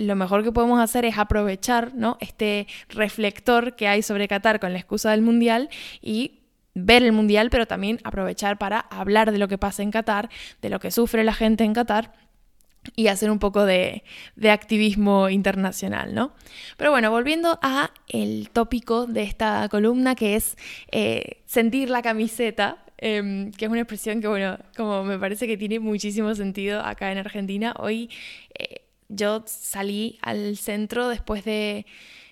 lo 0.05 0.15
mejor 0.15 0.43
que 0.43 0.51
podemos 0.51 0.79
hacer 0.79 1.05
es 1.05 1.17
aprovechar 1.17 1.93
¿no? 1.93 2.17
este 2.19 2.67
reflector 2.89 3.75
que 3.75 3.87
hay 3.87 4.01
sobre 4.01 4.27
Qatar 4.27 4.59
con 4.59 4.73
la 4.73 4.79
excusa 4.79 5.11
del 5.11 5.21
Mundial 5.21 5.69
y 6.01 6.39
ver 6.73 7.03
el 7.03 7.11
Mundial, 7.11 7.49
pero 7.49 7.65
también 7.65 7.99
aprovechar 8.03 8.57
para 8.57 8.79
hablar 8.79 9.31
de 9.31 9.37
lo 9.37 9.47
que 9.47 9.57
pasa 9.57 9.83
en 9.83 9.91
Qatar, 9.91 10.29
de 10.61 10.69
lo 10.69 10.79
que 10.79 10.91
sufre 10.91 11.23
la 11.23 11.33
gente 11.33 11.63
en 11.63 11.73
Qatar 11.73 12.13
y 12.95 13.07
hacer 13.07 13.29
un 13.29 13.39
poco 13.39 13.65
de, 13.65 14.03
activismo 14.49 15.29
internacional, 15.29 16.15
¿no? 16.15 16.33
Pero 16.77 16.91
bueno, 16.91 17.11
volviendo 17.11 17.59
a 17.61 17.91
el 18.07 18.49
tópico 18.51 19.05
de 19.05 19.23
esta 19.23 19.67
columna 19.69 20.15
que 20.15 20.35
es 20.35 20.55
eh, 20.91 21.41
sentir 21.45 21.89
la 21.89 22.01
camiseta, 22.01 22.77
em, 22.97 23.51
que 23.51 23.65
es 23.65 23.71
una 23.71 23.81
expresión 23.81 24.21
que, 24.21 24.27
bueno, 24.27 24.57
como 24.77 25.03
me 25.03 25.19
parece 25.19 25.45
que 25.45 25.57
tiene 25.57 25.79
muchísimo 25.79 26.33
sentido 26.35 26.81
acá 26.81 27.11
en 27.11 27.17
Argentina. 27.17 27.73
Hoy 27.77 28.09
eh, 28.57 28.81
yo 29.09 29.43
salí 29.45 30.17
al 30.21 30.57
centro 30.57 31.09
después 31.09 31.43
de 31.43 31.85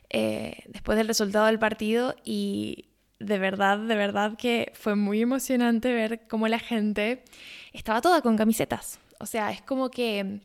eh, 0.10 0.63
después 0.67 0.98
del 0.98 1.07
resultado 1.07 1.48
del 1.48 1.60
partido 1.60 2.15
y 2.24 2.86
de 3.19 3.39
verdad, 3.39 3.77
de 3.79 3.96
verdad 3.96 4.38
que 4.38 4.72
fue 4.74 4.96
muy 4.96 5.22
emocionante 5.22 5.93
ver 5.93 6.27
cómo 6.27 6.48
la 6.48 6.60
gente 6.60 7.24
estaba 7.74 8.01
toda 8.01 8.22
con 8.22 8.38
camisetas. 8.38 9.00
O 9.19 9.25
sea, 9.25 9.51
es 9.51 9.62
como 9.63 9.89
que, 9.89 10.41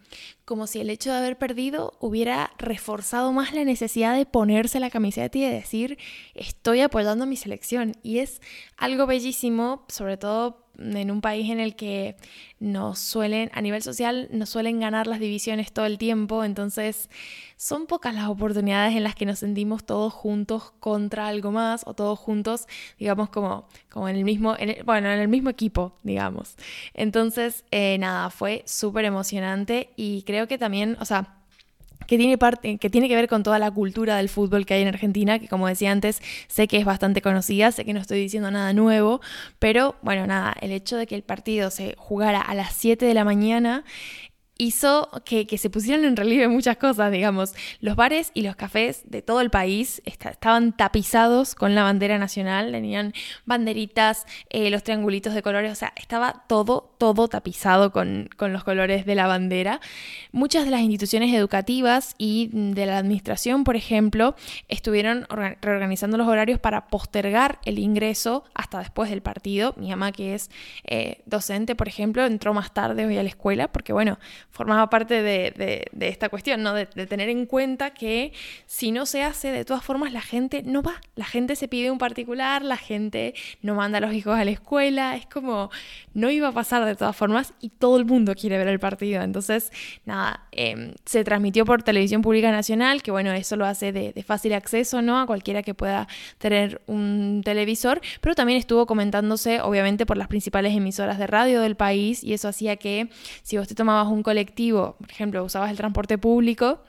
como 0.46 0.66
si 0.66 0.80
el 0.80 0.88
hecho 0.88 1.10
de 1.10 1.18
haber 1.18 1.36
perdido 1.36 1.92
hubiera 2.00 2.52
reforzado 2.56 3.30
más 3.32 3.52
la 3.52 3.64
necesidad 3.64 4.16
de 4.16 4.24
ponerse 4.24 4.80
la 4.80 4.88
camiseta 4.88 5.36
y 5.36 5.42
de 5.42 5.50
decir, 5.50 5.98
estoy 6.34 6.80
apoyando 6.80 7.26
mi 7.26 7.36
selección. 7.36 7.92
Y 8.02 8.18
es 8.18 8.40
algo 8.78 9.06
bellísimo, 9.06 9.84
sobre 9.88 10.16
todo 10.16 10.61
en 10.78 11.10
un 11.10 11.20
país 11.20 11.50
en 11.50 11.60
el 11.60 11.76
que 11.76 12.16
nos 12.60 12.98
suelen, 12.98 13.50
a 13.54 13.60
nivel 13.60 13.82
social, 13.82 14.28
nos 14.32 14.50
suelen 14.50 14.80
ganar 14.80 15.06
las 15.06 15.20
divisiones 15.20 15.72
todo 15.72 15.86
el 15.86 15.98
tiempo, 15.98 16.44
entonces 16.44 17.10
son 17.56 17.86
pocas 17.86 18.14
las 18.14 18.28
oportunidades 18.28 18.96
en 18.96 19.02
las 19.02 19.14
que 19.14 19.26
nos 19.26 19.40
sentimos 19.40 19.84
todos 19.84 20.12
juntos 20.12 20.72
contra 20.80 21.28
algo 21.28 21.50
más 21.50 21.82
o 21.86 21.94
todos 21.94 22.18
juntos, 22.18 22.66
digamos, 22.98 23.28
como, 23.30 23.68
como 23.90 24.08
en 24.08 24.16
el 24.16 24.24
mismo, 24.24 24.56
bueno, 24.84 25.10
en 25.10 25.20
el 25.20 25.28
mismo 25.28 25.50
equipo, 25.50 25.98
digamos. 26.02 26.56
Entonces, 26.94 27.64
eh, 27.70 27.98
nada, 27.98 28.30
fue 28.30 28.62
súper 28.66 29.04
emocionante 29.04 29.90
y 29.96 30.22
creo 30.22 30.48
que 30.48 30.58
también, 30.58 30.96
o 31.00 31.04
sea, 31.04 31.41
que 32.06 32.18
tiene, 32.18 32.38
parte, 32.38 32.78
que 32.78 32.90
tiene 32.90 33.08
que 33.08 33.14
ver 33.14 33.28
con 33.28 33.42
toda 33.42 33.58
la 33.58 33.70
cultura 33.70 34.16
del 34.16 34.28
fútbol 34.28 34.66
que 34.66 34.74
hay 34.74 34.82
en 34.82 34.88
Argentina, 34.88 35.38
que 35.38 35.48
como 35.48 35.68
decía 35.68 35.90
antes, 35.90 36.22
sé 36.48 36.68
que 36.68 36.78
es 36.78 36.84
bastante 36.84 37.22
conocida, 37.22 37.72
sé 37.72 37.84
que 37.84 37.92
no 37.92 38.00
estoy 38.00 38.20
diciendo 38.20 38.50
nada 38.50 38.72
nuevo, 38.72 39.20
pero 39.58 39.96
bueno, 40.02 40.26
nada, 40.26 40.54
el 40.60 40.72
hecho 40.72 40.96
de 40.96 41.06
que 41.06 41.14
el 41.14 41.22
partido 41.22 41.70
se 41.70 41.94
jugara 41.98 42.40
a 42.40 42.54
las 42.54 42.74
7 42.74 43.04
de 43.04 43.14
la 43.14 43.24
mañana 43.24 43.84
hizo 44.62 45.10
que, 45.24 45.46
se 45.58 45.70
pusieran 45.70 46.04
en 46.04 46.16
relieve 46.16 46.46
muchas 46.46 46.76
cosas, 46.76 47.10
digamos. 47.10 47.52
Los 47.80 47.96
bares 47.96 48.30
y 48.32 48.42
los 48.42 48.54
cafés 48.54 49.02
de 49.06 49.20
todo 49.20 49.40
el 49.40 49.50
país 49.50 50.00
estaban 50.04 50.76
tapizados 50.76 51.54
con 51.54 51.74
la 51.74 51.82
bandera 51.82 52.18
nacional, 52.18 52.70
tenían 52.70 53.12
banderitas, 53.44 54.24
eh, 54.50 54.70
los 54.70 54.84
triangulitos 54.84 55.34
de 55.34 55.42
colores, 55.42 55.72
o 55.72 55.74
sea, 55.74 55.92
estaba 55.96 56.44
todo, 56.46 56.94
todo 56.98 57.26
tapizado 57.26 57.90
con, 57.90 58.30
con, 58.36 58.52
los 58.52 58.62
colores 58.62 59.04
de 59.04 59.14
la 59.16 59.26
bandera. 59.26 59.80
Muchas 60.30 60.64
de 60.64 60.70
las 60.70 60.80
instituciones 60.80 61.34
educativas 61.34 62.14
y 62.18 62.50
de 62.52 62.86
la 62.86 62.98
administración, 62.98 63.64
por 63.64 63.74
ejemplo, 63.74 64.36
estuvieron 64.68 65.26
reorganizando 65.60 66.16
los 66.16 66.28
horarios 66.28 66.60
para 66.60 66.86
postergar 66.86 67.58
el 67.64 67.78
ingreso 67.78 68.44
hasta 68.54 68.78
después 68.78 69.10
del 69.10 69.22
partido. 69.22 69.74
Mi 69.76 69.90
mamá, 69.90 70.12
que 70.12 70.34
es 70.34 70.50
eh, 70.84 71.22
docente, 71.26 71.74
por 71.74 71.88
ejemplo, 71.88 72.24
entró 72.24 72.54
más 72.54 72.72
tarde 72.72 73.06
hoy 73.06 73.18
a 73.18 73.22
la 73.22 73.28
escuela 73.28 73.68
porque, 73.68 73.92
bueno, 73.92 74.18
formaba 74.52 74.88
parte 74.90 75.22
de, 75.22 75.90
esta 76.00 76.28
cuestión, 76.28 76.62
¿no? 76.62 76.74
De, 76.74 76.86
tener 76.86 77.28
en 77.30 77.46
cuenta 77.46 77.90
que 77.90 78.32
si 78.66 78.92
no 78.92 79.06
se 79.06 79.22
hace, 79.22 79.50
de 79.50 79.64
todas 79.64 79.82
formas 79.82 80.12
la 80.12 80.20
gente 80.20 80.62
no 80.62 80.82
va, 80.82 81.00
la 81.16 81.24
gente 81.24 81.56
se 81.56 81.68
pide 81.68 81.90
un 81.90 81.98
particular, 81.98 82.62
la 82.62 82.76
gente 82.76 83.34
no 83.62 83.74
manda 83.74 83.98
a 83.98 84.00
los 84.00 84.12
hijos 84.12 84.38
a 84.38 84.44
la 84.44 84.50
escuela, 84.50 85.16
es 85.16 85.26
como, 85.26 85.70
no 86.14 86.30
iba 86.30 86.48
a 86.48 86.52
pasar 86.52 86.84
de 86.84 86.94
todas 86.94 87.16
formas 87.16 87.54
y 87.60 87.70
todo 87.70 87.96
el 87.96 88.04
mundo 88.04 88.34
quiere 88.34 88.58
ver 88.58 88.68
el 88.68 88.78
partido. 88.78 89.22
Entonces, 89.22 89.72
nada, 90.04 90.46
em, 90.52 90.92
se 91.06 91.24
transmitió 91.24 91.64
por 91.64 91.82
Televisión 91.82 92.20
Pública 92.20 92.50
Nacional, 92.52 93.02
que 93.02 93.10
bueno, 93.10 93.32
eso 93.32 93.56
lo 93.56 93.64
hace 93.64 93.92
de, 93.92 94.22
fácil 94.22 94.52
acceso, 94.52 95.02
¿no? 95.02 95.18
A 95.18 95.26
cualquiera 95.26 95.62
que 95.62 95.74
pueda 95.74 96.06
tener 96.38 96.82
un 96.86 97.40
televisor, 97.44 98.00
pero 98.20 98.34
también 98.34 98.58
estuvo 98.58 98.86
comentándose, 98.86 99.60
obviamente, 99.60 100.06
por 100.06 100.16
las 100.16 100.28
principales 100.28 100.76
emisoras 100.76 101.18
de 101.18 101.26
radio 101.26 101.60
del 101.62 101.74
país 101.74 102.22
y 102.22 102.34
eso 102.34 102.48
hacía 102.48 102.76
que 102.76 103.08
si 103.42 103.56
vos 103.56 103.66
te 103.66 103.74
tomabas 103.74 104.06
un 104.08 104.22
colectivo, 104.42 104.96
por 104.98 105.10
ejemplo, 105.10 105.44
usabas 105.44 105.70
el 105.70 105.76
transporte 105.76 106.18
público, 106.18 106.80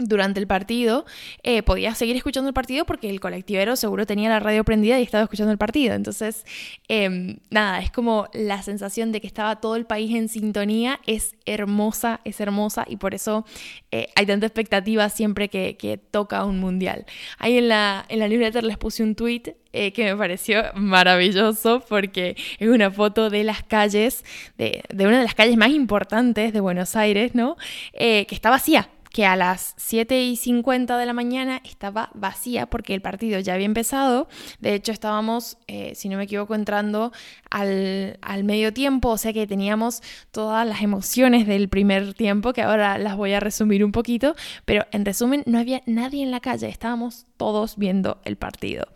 durante 0.00 0.40
el 0.40 0.46
partido, 0.46 1.04
eh, 1.42 1.62
podías 1.62 1.98
seguir 1.98 2.16
escuchando 2.16 2.48
el 2.48 2.54
partido 2.54 2.84
porque 2.84 3.10
el 3.10 3.20
colectivero 3.20 3.76
seguro 3.76 4.06
tenía 4.06 4.28
la 4.28 4.40
radio 4.40 4.64
prendida 4.64 4.98
y 4.98 5.02
estaba 5.02 5.24
escuchando 5.24 5.52
el 5.52 5.58
partido. 5.58 5.94
Entonces, 5.94 6.44
em, 6.88 7.38
nada, 7.50 7.80
es 7.80 7.90
como 7.90 8.28
la 8.32 8.62
sensación 8.62 9.12
de 9.12 9.20
que 9.20 9.26
estaba 9.26 9.60
todo 9.60 9.76
el 9.76 9.86
país 9.86 10.14
en 10.14 10.28
sintonía, 10.28 11.00
es 11.06 11.34
hermosa, 11.46 12.20
es 12.24 12.40
hermosa 12.40 12.84
y 12.88 12.96
por 12.96 13.14
eso 13.14 13.44
eh, 13.90 14.08
hay 14.16 14.26
tanta 14.26 14.46
expectativa 14.46 15.08
siempre 15.08 15.48
que, 15.48 15.70
toca 16.10 16.44
un 16.44 16.60
mundial. 16.60 17.04
Ahí 17.38 17.58
en 17.58 17.68
la, 17.68 18.04
en 18.08 18.18
la 18.20 18.28
newsletter 18.28 18.64
les 18.64 18.78
puse 18.78 19.02
un 19.02 19.14
tweet 19.14 19.56
eh, 19.72 19.92
que 19.92 20.04
me 20.04 20.16
pareció 20.16 20.64
maravilloso 20.74 21.84
porque 21.88 22.36
es 22.58 22.68
una 22.68 22.90
foto 22.90 23.30
de 23.30 23.44
las 23.44 23.62
calles, 23.62 24.24
de, 24.56 24.82
una 24.92 25.18
de 25.18 25.24
las 25.24 25.34
calles 25.34 25.56
más 25.56 25.70
importantes 25.70 26.52
de 26.52 26.60
Buenos 26.60 26.96
Aires, 26.96 27.34
¿no? 27.34 27.56
Que 27.92 28.26
está 28.30 28.50
vacía 28.50 28.88
que 29.10 29.26
a 29.26 29.36
las 29.36 29.74
7 29.76 30.22
y 30.22 30.36
50 30.36 30.96
de 30.96 31.06
la 31.06 31.12
mañana 31.12 31.60
estaba 31.64 32.10
vacía 32.14 32.66
porque 32.66 32.94
el 32.94 33.02
partido 33.02 33.40
ya 33.40 33.54
había 33.54 33.66
empezado. 33.66 34.28
De 34.60 34.74
hecho, 34.74 34.92
estábamos, 34.92 35.58
eh, 35.66 35.92
si 35.94 36.08
no 36.08 36.16
me 36.16 36.24
equivoco, 36.24 36.54
entrando 36.54 37.12
al, 37.50 38.18
al, 38.22 38.44
medio 38.44 38.72
tiempo, 38.72 39.10
o 39.10 39.18
sea 39.18 39.32
que 39.32 39.46
teníamos 39.46 40.02
todas 40.30 40.66
las 40.66 40.82
emociones 40.82 41.46
del 41.46 41.68
primer 41.68 42.14
tiempo, 42.14 42.52
que 42.52 42.62
ahora 42.62 42.98
las 42.98 43.16
voy 43.16 43.32
a 43.32 43.40
resumir 43.40 43.84
un 43.84 43.92
poquito, 43.92 44.34
pero 44.64 44.86
en 44.92 45.04
resumen, 45.04 45.42
no 45.46 45.58
había 45.58 45.82
nadie 45.86 46.22
en 46.22 46.30
la 46.30 46.40
calle, 46.40 46.68
estábamos 46.68 47.26
todos 47.36 47.76
viendo 47.76 48.20
el 48.24 48.36
partido. 48.36 48.86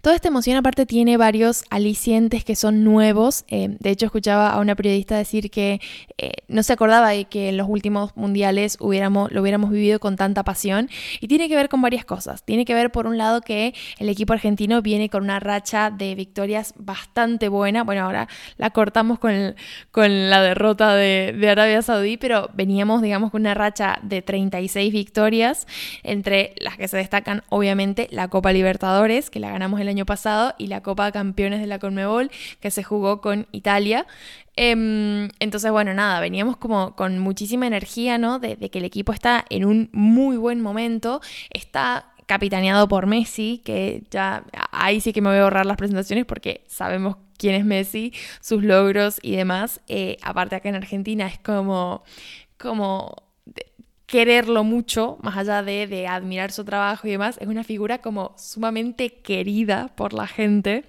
Toda 0.00 0.16
esta 0.16 0.28
emoción 0.28 0.56
aparte 0.56 0.86
tiene 0.86 1.16
varios 1.16 1.64
alicientes 1.70 2.44
que 2.44 2.56
son 2.56 2.84
nuevos. 2.84 3.44
Eh, 3.48 3.76
de 3.78 3.90
hecho, 3.90 4.06
escuchaba 4.06 4.50
a 4.50 4.60
una 4.60 4.74
periodista 4.74 5.16
decir 5.16 5.50
que 5.50 5.80
eh, 6.18 6.32
no 6.48 6.62
se 6.62 6.72
acordaba 6.72 7.10
de 7.10 7.24
que 7.26 7.48
en 7.48 7.56
los 7.56 7.68
últimos 7.68 8.16
mundiales 8.16 8.78
lo 8.80 8.86
hubiéramos 8.86 9.70
vivido 9.70 10.00
con 10.00 10.16
tanta 10.16 10.44
pasión. 10.44 10.88
Y 11.20 11.28
tiene 11.28 11.48
que 11.48 11.56
ver 11.56 11.68
con 11.68 11.80
varias 11.82 12.04
cosas. 12.04 12.42
Tiene 12.44 12.64
que 12.64 12.74
ver, 12.74 12.90
por 12.90 13.06
un 13.06 13.18
lado, 13.18 13.40
que 13.40 13.74
el 13.98 14.08
equipo 14.08 14.32
argentino 14.32 14.82
viene 14.82 15.08
con 15.08 15.24
una 15.24 15.40
racha 15.40 15.90
de 15.90 16.14
victorias 16.14 16.74
bastante 16.76 17.48
buena. 17.48 17.84
Bueno, 17.84 18.04
ahora 18.04 18.28
la 18.56 18.70
cortamos 18.70 19.18
con, 19.18 19.54
con 19.90 20.30
la 20.30 20.42
derrota 20.42 20.94
de, 20.94 21.34
de 21.38 21.48
Arabia 21.48 21.82
Saudí, 21.82 22.16
pero 22.16 22.50
veníamos, 22.54 23.02
digamos, 23.02 23.30
con 23.30 23.42
una 23.42 23.54
racha 23.54 23.98
de 24.02 24.22
36 24.22 24.92
victorias, 24.92 25.66
entre 26.02 26.54
las 26.58 26.76
que 26.76 26.88
se 26.88 26.96
destacan, 26.96 27.42
obviamente, 27.48 28.08
la 28.10 28.28
Copa 28.28 28.52
Libertadores, 28.52 29.30
que 29.30 29.40
la 29.40 29.50
el 29.62 29.88
año 29.88 30.06
pasado, 30.06 30.54
y 30.58 30.66
la 30.66 30.82
Copa 30.82 31.10
Campeones 31.12 31.60
de 31.60 31.66
la 31.66 31.78
Conmebol, 31.78 32.30
que 32.60 32.70
se 32.70 32.82
jugó 32.82 33.20
con 33.20 33.46
Italia. 33.52 34.06
Em, 34.56 35.28
entonces, 35.40 35.70
bueno, 35.70 35.94
nada, 35.94 36.20
veníamos 36.20 36.56
como 36.56 36.94
con 36.94 37.18
muchísima 37.18 37.66
energía, 37.66 38.18
¿no? 38.18 38.38
De, 38.38 38.56
que 38.56 38.78
el 38.78 38.84
equipo 38.84 39.12
está 39.12 39.44
en 39.50 39.64
un 39.64 39.88
muy 39.92 40.36
buen 40.36 40.60
momento, 40.60 41.20
está 41.50 42.12
capitaneado 42.26 42.88
por 42.88 43.06
Messi, 43.06 43.62
que 43.64 44.04
ya 44.10 44.44
ahí 44.70 45.00
sí 45.00 45.12
que 45.12 45.20
me 45.20 45.28
voy 45.30 45.38
a 45.38 45.42
ahorrar 45.42 45.66
las 45.66 45.76
presentaciones 45.76 46.24
porque 46.24 46.64
sabemos 46.66 47.16
quién 47.38 47.54
es 47.54 47.64
Messi, 47.64 48.12
sus 48.40 48.62
logros 48.62 49.18
y 49.22 49.36
demás. 49.36 49.80
Eh, 49.88 50.16
aparte 50.22 50.56
acá 50.56 50.68
en 50.68 50.76
Argentina 50.76 51.26
es 51.26 51.38
como, 51.38 52.04
como 52.58 53.31
quererlo 54.12 54.62
mucho, 54.62 55.16
más 55.22 55.38
allá 55.38 55.62
de, 55.62 55.86
de 55.86 56.06
admirar 56.06 56.52
su 56.52 56.66
trabajo 56.66 57.08
y 57.08 57.12
demás, 57.12 57.38
es 57.40 57.48
una 57.48 57.64
figura 57.64 58.02
como 58.02 58.34
sumamente 58.36 59.22
querida 59.22 59.90
por 59.96 60.12
la 60.12 60.26
gente. 60.26 60.84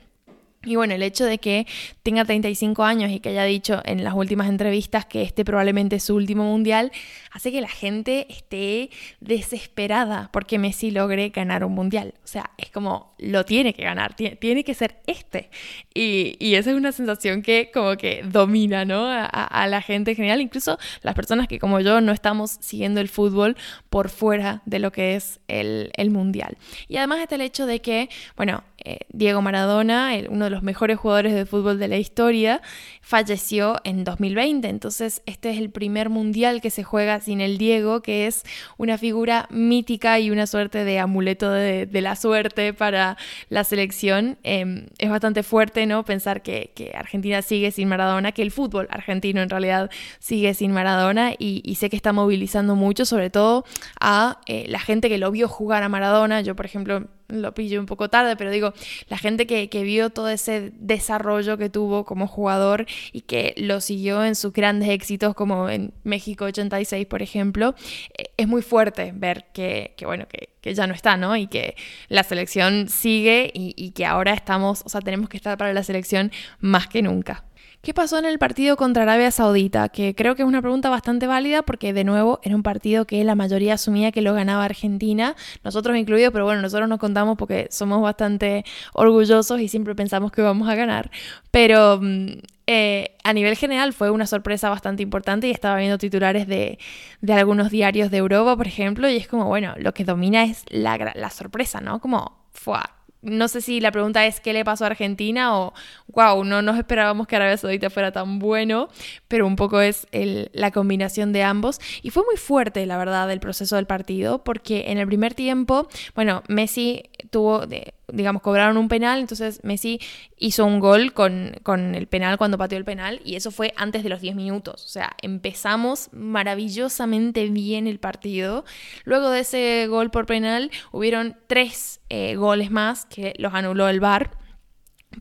Y 0.66 0.78
bueno, 0.78 0.94
el 0.94 1.04
hecho 1.04 1.26
de 1.26 1.40
que 1.40 1.68
tenga 2.04 2.24
35 2.24 2.84
años 2.84 3.12
y 3.12 3.20
que 3.20 3.30
haya 3.30 3.44
dicho 3.44 3.82
en 3.84 4.04
las 4.04 4.14
últimas 4.14 4.48
entrevistas 4.48 5.06
que 5.06 5.22
este 5.22 5.44
probablemente 5.44 5.98
es 5.98 6.04
su 6.04 6.16
último 6.16 6.46
mundial, 6.46 6.92
hace 7.32 7.52
que 7.52 7.60
la 7.60 7.68
gente 7.68 8.28
esté 8.30 8.90
desesperada 9.20 10.30
porque 10.32 10.60
Messi 10.60 10.92
logre 10.92 11.30
ganar 11.30 11.66
un 11.66 11.74
mundial. 11.74 12.14
O 12.24 12.28
sea, 12.28 12.52
es 12.58 12.70
como, 12.70 13.14
lo 13.18 13.44
tiene 13.44 13.74
que 13.74 13.84
ganar, 13.84 14.16
tiene, 14.16 14.64
que 14.64 14.74
ser 14.74 15.02
este. 15.06 15.50
Y, 15.94 16.38
y, 16.40 16.56
esa 16.56 16.72
es 16.72 16.78
una 16.78 16.94
sensación 16.94 17.42
que 17.42 17.70
como 17.74 17.98
que 17.98 18.24
domina, 18.24 18.86
¿no? 18.86 19.08
A, 19.10 19.68
la 19.68 19.82
gente 19.82 20.12
en 20.12 20.18
general, 20.18 20.42
incluso 20.42 20.78
las 21.02 21.16
personas 21.16 21.48
que 21.48 21.60
como 21.60 21.80
yo 21.80 22.02
no 22.02 22.12
estamos 22.12 22.58
siguiendo 22.62 23.02
el 23.02 23.10
fútbol 23.10 23.56
por 23.90 24.10
fuera 24.10 24.62
de 24.66 24.80
lo 24.80 24.92
que 24.92 25.16
es 25.16 25.40
el, 25.48 25.92
el 25.96 26.10
mundial. 26.10 26.58
Y 26.88 26.98
además 26.98 27.20
está 27.20 27.36
el 27.36 27.42
hecho 27.42 27.66
de 27.66 27.82
que, 27.82 28.10
bueno, 28.36 28.64
eh, 28.86 29.00
Diego 29.10 29.42
Maradona, 29.42 30.12
uno 30.30 30.46
de 30.46 30.52
los 30.52 30.64
mejores 30.64 30.98
jugadores 30.98 31.34
de 31.34 31.46
fútbol 31.46 31.80
de 31.80 31.88
la 31.88 31.98
historia, 31.98 32.62
falleció 33.02 33.80
en 33.84 34.04
2020. 34.04 34.68
Entonces, 34.68 35.22
este 35.26 35.52
es 35.52 35.58
el 35.58 35.70
primer 35.70 36.10
mundial 36.10 36.62
que 36.62 36.70
se 36.70 36.84
juega 36.84 37.20
sin 37.20 37.42
el 37.42 37.58
Diego, 37.58 38.02
que 38.02 38.28
es 38.28 38.44
una 38.78 38.98
figura 38.98 39.48
mítica 39.50 40.20
y 40.20 40.32
una 40.32 40.48
suerte 40.48 40.84
de 40.84 41.00
amuleto 41.00 41.52
de, 41.52 41.88
la 42.02 42.16
suerte 42.16 42.74
para 42.74 43.18
la 43.50 43.64
selección. 43.64 44.38
Em, 44.44 44.88
es 44.98 45.10
bastante 45.10 45.44
fuerte, 45.44 45.86
¿no? 45.86 46.04
Pensar 46.04 46.42
que, 46.42 46.72
Argentina 46.96 47.42
sigue 47.42 47.72
sin 47.72 47.88
Maradona, 47.88 48.32
que 48.32 48.42
el 48.42 48.52
fútbol 48.52 48.88
argentino 48.90 49.42
en 49.42 49.50
realidad 49.50 49.90
sigue 50.20 50.54
sin 50.54 50.72
Maradona 50.72 51.34
y, 51.38 51.76
sé 51.76 51.90
que 51.90 51.96
está 51.96 52.14
movilizando 52.14 52.76
mucho, 52.76 53.06
sobre 53.06 53.30
todo 53.30 53.66
a 54.00 54.40
eh, 54.46 54.66
la 54.70 54.80
gente 54.80 55.10
que 55.10 55.18
lo 55.18 55.32
vio 55.32 55.48
jugar 55.48 55.84
a 55.84 55.90
Maradona. 55.90 56.42
Yo, 56.42 56.56
por 56.56 56.66
ejemplo, 56.66 57.08
lo 57.42 57.54
pillo 57.54 57.80
un 57.80 57.86
poco 57.86 58.10
tarde, 58.10 58.36
pero 58.36 58.52
digo, 58.52 58.74
la 59.10 59.18
gente 59.18 59.48
que, 59.48 59.84
vio 59.84 60.12
todo 60.12 60.30
ese 60.30 60.72
desarrollo 60.76 61.58
que 61.58 61.70
tuvo 61.70 62.06
como 62.06 62.28
jugador 62.28 62.86
y 63.12 63.22
que 63.22 63.54
lo 63.58 63.82
siguió 63.82 64.24
en 64.24 64.36
sus 64.36 64.54
grandes 64.54 64.90
éxitos, 64.90 65.36
como 65.36 65.70
en 65.70 65.94
México 66.04 66.46
86, 66.46 67.06
por 67.08 67.22
ejemplo, 67.22 67.76
eh, 68.18 68.26
es 68.38 68.48
muy 68.48 68.62
fuerte 68.62 69.12
ver 69.16 69.46
que, 69.54 69.96
bueno, 70.06 70.28
que, 70.28 70.50
ya 70.74 70.88
no 70.88 70.94
está, 70.94 71.18
¿no? 71.18 71.36
Y 71.36 71.48
que 71.48 71.76
la 72.08 72.24
selección 72.24 72.88
sigue 72.88 73.52
y, 73.54 73.74
y 73.76 73.92
que 73.92 74.06
ahora 74.06 74.34
estamos, 74.34 74.82
o 74.86 74.90
sea, 74.90 75.02
tenemos 75.02 75.28
que 75.28 75.36
estar 75.36 75.58
para 75.58 75.74
la 75.74 75.84
selección 75.84 76.32
más 76.62 76.88
que 76.88 77.02
nunca. 77.02 77.44
¿Qué 77.84 77.94
pasó 77.94 78.18
en 78.18 78.24
el 78.24 78.40
partido 78.40 78.78
contra 78.78 79.04
Arabia 79.04 79.30
Saudita? 79.30 79.90
Que 79.90 80.16
creo 80.16 80.36
que 80.36 80.44
es 80.44 80.48
una 80.48 80.62
pregunta 80.62 80.90
bastante 80.90 81.28
válida 81.28 81.64
porque 81.64 81.92
de 81.92 82.06
nuevo 82.06 82.40
era 82.42 82.56
un 82.56 82.64
partido 82.64 83.04
que 83.06 83.22
la 83.26 83.36
mayoría 83.36 83.74
asumía 83.74 84.14
que 84.14 84.22
lo 84.22 84.34
ganaba 84.34 84.64
Argentina, 84.64 85.36
nosotros 85.66 85.98
incluidos, 85.98 86.32
pero 86.32 86.46
bueno, 86.46 86.62
nosotros 86.62 86.88
nos 86.88 86.98
contamos 86.98 87.38
porque 87.38 87.68
somos 87.72 88.02
bastante 88.02 88.64
orgullosos 88.94 89.60
y 89.60 89.68
siempre 89.68 89.96
pensamos 89.96 90.32
que 90.32 90.42
vamos 90.42 90.70
a 90.70 90.76
ganar. 90.76 91.12
Pero 91.52 92.00
mm, 92.02 92.28
eh, 92.68 93.18
a 93.22 93.34
nivel 93.34 93.58
general 93.58 93.92
fue 93.92 94.12
una 94.12 94.28
sorpresa 94.28 94.70
bastante 94.70 95.04
importante 95.04 95.50
y 95.50 95.52
estaba 95.52 95.76
viendo 95.76 95.98
titulares 95.98 96.48
de, 96.48 96.80
algunos 97.28 97.70
diarios 97.70 98.12
de 98.12 98.18
Europa, 98.18 98.56
por 98.56 98.68
ejemplo, 98.68 99.10
y 99.10 99.18
es 99.18 99.28
como, 99.28 99.48
bueno, 99.48 99.74
lo 99.78 99.94
que 99.94 100.06
domina 100.06 100.46
es 100.46 100.64
la, 100.70 101.12
la 101.16 101.30
sorpresa, 101.32 101.82
¿no? 101.82 102.00
Como, 102.00 102.48
fue 102.54 102.78
no 103.24 103.48
sé 103.48 103.62
si 103.62 103.80
la 103.80 103.92
pregunta 103.92 104.26
es 104.26 104.40
qué 104.40 104.54
le 104.54 104.64
pasó 104.66 104.84
a 104.84 104.88
Argentina 104.88 105.58
o, 105.58 105.74
wow, 106.08 106.44
no 106.44 106.62
nos 106.62 106.78
esperábamos 106.78 107.28
que 107.28 107.36
Arabia 107.36 107.58
Saudita 107.58 107.90
fuera 107.90 108.12
tan 108.12 108.40
bueno, 108.40 108.90
pero 109.28 109.48
un 109.48 109.56
poco 109.56 109.82
es 109.82 110.08
la 110.12 110.72
combinación 110.72 111.34
de 111.34 111.44
ambos. 111.44 111.80
Y 112.02 112.10
fue 112.10 112.24
muy 112.24 112.38
fuerte, 112.38 112.86
la 112.86 112.98
verdad, 112.98 113.32
el 113.32 113.40
proceso 113.40 113.78
del 113.78 113.88
partido, 113.88 114.44
porque 114.44 114.86
en 114.88 114.98
el 114.98 115.08
primer 115.08 115.34
tiempo, 115.34 115.88
bueno, 116.16 116.44
Messi 116.48 117.10
tuvo, 117.32 117.66
digamos, 118.14 118.42
cobraron 118.42 118.78
un 118.78 118.88
penal, 118.88 119.20
entonces 119.20 119.60
Messi 119.64 120.00
hizo 120.38 120.66
un 120.66 120.80
gol 120.80 121.14
con, 121.14 121.56
con, 121.64 121.96
el 121.96 122.08
penal 122.08 122.38
cuando 122.38 122.58
pateó 122.58 122.78
el 122.78 122.86
penal 122.86 123.20
y 123.26 123.36
eso 123.36 123.50
fue 123.50 123.74
antes 123.76 124.04
de 124.04 124.10
los 124.10 124.22
10 124.22 124.36
minutos. 124.36 124.86
O 124.86 124.88
sea, 124.88 125.16
empezamos 125.22 126.10
maravillosamente 126.12 127.50
bien 127.50 127.88
el 127.88 128.00
partido. 128.00 128.66
Luego 129.04 129.30
de 129.30 129.42
ese 129.42 129.88
gol 129.88 130.12
por 130.12 130.26
penal 130.26 130.72
hubieron 130.92 131.36
tres 131.48 132.02
eh, 132.10 132.36
goles 132.36 132.72
más 132.72 133.06
que 133.06 133.34
los 133.38 133.54
anuló 133.54 133.90
el 133.90 134.00
VAR 134.00 134.43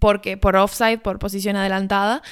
porque 0.01 0.37
por 0.37 0.57
offside, 0.57 0.99
por 0.99 1.19
posición 1.19 1.57
adelantada. 1.57 2.23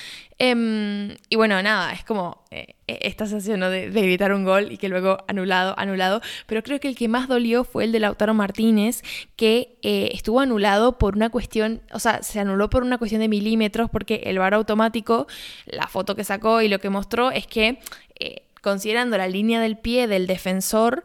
Em, 0.43 1.17
y 1.29 1.37
bueno, 1.37 1.63
nada, 1.63 1.93
es 1.93 2.03
como 2.03 2.45
eh, 2.51 2.75
esta 2.87 3.27
sensación 3.27 3.61
de, 3.61 3.91
gritar 3.91 4.33
un 4.33 4.45
gol 4.45 4.73
y 4.73 4.79
que 4.79 4.89
luego 4.89 5.19
anulado, 5.29 5.75
anulado. 5.77 6.23
Pero 6.47 6.63
creo 6.63 6.81
que 6.81 6.89
el 6.89 6.97
que 6.97 7.09
más 7.09 7.29
dolió 7.29 7.63
fue 7.63 7.85
el 7.85 7.93
de 7.93 8.01
Lautaro 8.01 8.33
Martínez, 8.33 9.03
que 9.37 9.77
eh, 9.83 10.09
estuvo 10.15 10.41
anulado 10.41 10.97
por 10.97 11.15
una 11.15 11.29
cuestión, 11.29 11.83
o 11.93 11.99
sea, 11.99 12.23
se 12.23 12.41
anuló 12.41 12.71
por 12.71 12.85
una 12.85 12.97
cuestión 12.97 13.21
de 13.21 13.29
milímetros, 13.29 13.91
porque 13.91 14.23
el 14.25 14.39
VAR 14.39 14.55
automático, 14.55 15.27
la 15.67 15.87
foto 15.89 16.17
que 16.17 16.25
sacó 16.25 16.63
y 16.63 16.69
lo 16.69 16.79
que 16.79 16.89
mostró 16.89 17.31
es 17.31 17.47
que, 17.47 17.79
eh, 18.19 18.45
considerando 18.63 19.19
la 19.19 19.29
línea 19.29 19.61
del 19.61 19.77
pie 19.77 20.07
del 20.07 20.27
defensor, 20.27 21.05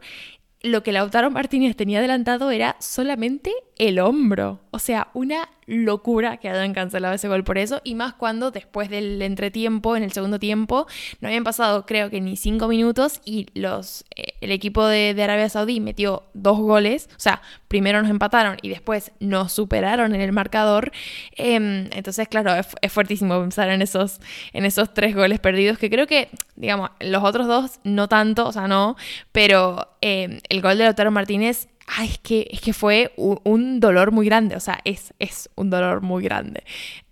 lo 0.62 0.82
que 0.82 0.92
Lautaro 0.92 1.30
Martínez 1.30 1.76
tenía 1.76 1.98
adelantado 1.98 2.50
era 2.50 2.76
solamente 2.80 3.52
el 3.78 3.98
hombro. 3.98 4.60
O 4.70 4.78
sea, 4.78 5.08
una 5.12 5.48
locura 5.66 6.36
que 6.38 6.48
hayan 6.48 6.72
cancelado 6.72 7.14
ese 7.14 7.28
gol 7.28 7.44
por 7.44 7.58
eso. 7.58 7.80
Y 7.84 7.94
más 7.94 8.14
cuando 8.14 8.50
después 8.50 8.88
del 8.88 9.20
entretiempo, 9.20 9.96
en 9.96 10.02
el 10.02 10.12
segundo 10.12 10.38
tiempo, 10.38 10.86
no 11.20 11.28
habían 11.28 11.44
pasado 11.44 11.84
creo 11.86 12.08
que 12.08 12.20
ni 12.20 12.36
cinco 12.36 12.68
minutos 12.68 13.20
y 13.24 13.46
los, 13.54 14.04
eh, 14.14 14.34
el 14.40 14.50
equipo 14.50 14.86
de, 14.86 15.14
Arabia 15.22 15.48
Saudí 15.48 15.80
metió 15.80 16.24
dos 16.34 16.58
goles. 16.58 17.08
O 17.16 17.20
sea, 17.20 17.42
primero 17.68 18.00
nos 18.00 18.10
empataron 18.10 18.56
y 18.62 18.68
después 18.68 19.12
nos 19.20 19.52
superaron 19.52 20.14
en 20.14 20.20
el 20.20 20.32
marcador. 20.32 20.92
Em, 21.32 21.88
entonces, 21.92 22.28
claro, 22.28 22.54
es, 22.54 22.92
fuertísimo 22.92 23.40
pensar 23.40 23.68
en 23.70 23.82
esos, 23.82 24.20
en 24.52 24.64
esos 24.64 24.94
tres 24.94 25.14
goles 25.14 25.40
perdidos 25.40 25.78
que 25.78 25.90
creo 25.90 26.06
que, 26.06 26.30
digamos, 26.54 26.90
los 27.00 27.22
otros 27.24 27.46
dos 27.46 27.80
no 27.84 28.08
tanto, 28.08 28.46
o 28.46 28.52
sea, 28.52 28.68
no, 28.68 28.96
pero 29.32 29.96
em, 30.00 30.38
el 30.48 30.62
gol 30.62 30.78
de 30.78 30.84
Lautaro 30.84 31.10
Martínez 31.10 31.68
Ay, 31.86 32.08
es 32.08 32.18
que, 32.18 32.48
es 32.50 32.60
que 32.60 32.72
fue 32.72 33.12
un, 33.16 33.80
dolor 33.80 34.10
muy 34.10 34.26
grande, 34.26 34.56
o 34.56 34.60
sea, 34.60 34.80
es, 34.84 35.14
es 35.18 35.48
un 35.54 35.70
dolor 35.70 36.00
muy 36.02 36.24
grande. 36.24 36.64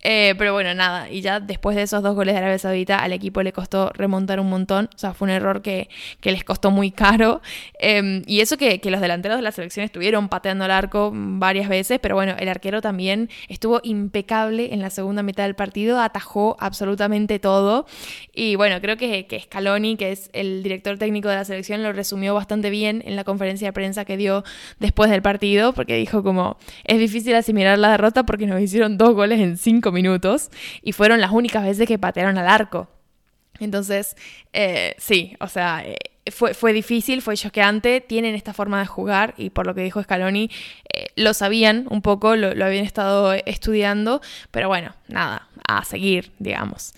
Eh, 0.07 0.35
pero 0.37 0.53
bueno, 0.53 0.71
nada, 0.75 1.09
y 1.09 1.21
ya 1.21 1.39
después 1.39 1.75
de 1.75 1.81
esos 1.81 2.03
dos 2.03 2.13
goles 2.13 2.35
de 2.35 2.37
Arabia 2.37 2.59
Saudita, 2.59 2.99
al 2.99 3.11
equipo 3.11 3.41
le 3.41 3.51
costó 3.51 3.91
remontar 3.95 4.39
un 4.39 4.47
montón, 4.47 4.87
o 4.93 4.97
sea, 4.99 5.15
fue 5.15 5.25
un 5.25 5.31
error 5.31 5.63
que, 5.63 5.89
les 6.21 6.43
costó 6.43 6.69
muy 6.69 6.91
caro. 6.91 7.41
Em, 7.79 8.21
y 8.27 8.41
eso 8.41 8.55
que, 8.55 8.79
los 8.85 9.01
delanteros 9.01 9.39
de 9.39 9.41
la 9.41 9.51
selección 9.51 9.83
estuvieron 9.83 10.29
pateando 10.29 10.65
el 10.65 10.69
arco 10.69 11.11
varias 11.11 11.69
veces, 11.69 11.97
pero 11.99 12.13
bueno, 12.13 12.35
el 12.37 12.49
arquero 12.49 12.81
también 12.81 13.31
estuvo 13.47 13.81
impecable 13.81 14.75
en 14.75 14.81
la 14.83 14.91
segunda 14.91 15.23
mitad 15.23 15.45
del 15.45 15.55
partido, 15.55 15.99
atajó 15.99 16.55
absolutamente 16.59 17.39
todo. 17.39 17.87
Y 18.31 18.57
bueno, 18.57 18.79
creo 18.81 18.97
que, 18.97 19.25
que 19.25 19.39
Scaloni, 19.39 19.97
que 19.97 20.11
es 20.11 20.29
el 20.33 20.61
director 20.61 20.99
técnico 20.99 21.29
de 21.29 21.35
la 21.37 21.45
selección, 21.45 21.81
lo 21.81 21.91
resumió 21.93 22.35
bastante 22.35 22.69
bien 22.69 23.01
en 23.07 23.15
la 23.15 23.23
conferencia 23.23 23.69
de 23.69 23.73
prensa 23.73 24.05
que 24.05 24.17
dio 24.17 24.43
después 24.79 25.09
del 25.09 25.23
partido, 25.23 25.73
porque 25.73 25.95
dijo 25.95 26.21
como, 26.21 26.57
es 26.83 26.99
difícil 26.99 27.33
asimilar 27.33 27.79
la 27.79 27.89
derrota 27.89 28.23
porque 28.23 28.45
nos 28.45 28.61
hicieron 28.61 28.99
dos 28.99 29.15
goles 29.15 29.39
en 29.39 29.57
cinco 29.57 29.94
minutos 29.95 30.51
y 30.83 30.91
fueron 30.91 31.19
las 31.21 31.31
únicas 31.31 31.63
veces 31.63 31.87
que 31.87 31.97
patearon 31.97 32.37
al 32.37 32.47
arco. 32.47 32.87
Entonces, 33.59 34.15
eh, 34.53 34.95
sí, 34.97 35.35
o 35.39 35.47
sea, 35.47 35.83
eh, 35.85 35.97
fue, 36.31 36.53
fue, 36.53 36.73
difícil, 36.73 37.21
fue 37.21 37.37
choqueante, 37.37 38.01
tienen 38.01 38.35
esta 38.35 38.53
forma 38.53 38.79
de 38.79 38.85
jugar 38.85 39.33
y 39.37 39.49
por 39.49 39.65
lo 39.67 39.75
que 39.75 39.81
dijo 39.81 40.01
Scaloni, 40.01 40.49
eh, 40.93 41.07
lo 41.15 41.33
sabían 41.33 41.87
un 41.89 42.01
poco, 42.01 42.35
lo, 42.35 42.53
lo, 42.53 42.65
habían 42.65 42.85
estado 42.85 43.33
estudiando, 43.33 44.21
pero 44.51 44.67
bueno, 44.67 44.93
nada, 45.07 45.47
a 45.67 45.83
seguir, 45.85 46.31
digamos. 46.39 46.93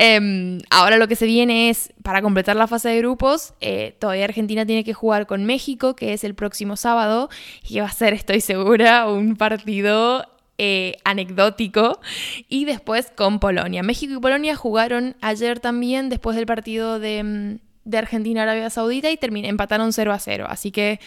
Em, 0.00 0.60
ahora 0.70 0.96
lo 0.96 1.08
que 1.08 1.16
se 1.16 1.26
viene 1.26 1.70
es, 1.70 1.92
para 2.04 2.22
completar 2.22 2.54
la 2.54 2.68
fase 2.68 2.88
de 2.88 2.98
grupos, 2.98 3.54
todavía 3.98 4.24
Argentina 4.24 4.64
tiene 4.64 4.84
que 4.84 4.94
jugar 4.94 5.26
con 5.26 5.44
México, 5.44 5.96
que 5.96 6.12
es 6.12 6.22
el 6.22 6.36
próximo 6.36 6.76
sábado, 6.76 7.28
y 7.68 7.80
va 7.80 7.86
a 7.86 7.92
ser, 7.92 8.14
estoy 8.14 8.40
segura, 8.40 9.08
un 9.08 9.34
partido 9.34 10.24
eh, 10.58 10.96
anecdótico. 11.04 12.00
Y 12.48 12.64
después 12.64 13.12
con 13.14 13.38
Polonia. 13.38 13.82
México 13.82 14.14
y 14.14 14.20
Polonia 14.20 14.56
jugaron 14.56 15.16
ayer 15.20 15.60
también 15.60 16.08
después 16.08 16.36
del 16.36 16.46
partido 16.46 16.98
de, 16.98 17.22
mm, 17.22 17.58
de 17.84 17.98
Argentina-Arabia 17.98 18.68
Saudita 18.68 19.10
y 19.10 19.18
empataron 19.22 19.92
0 19.92 20.12
a 20.12 20.18
0. 20.18 20.46
Así 20.48 20.70
que 20.70 21.00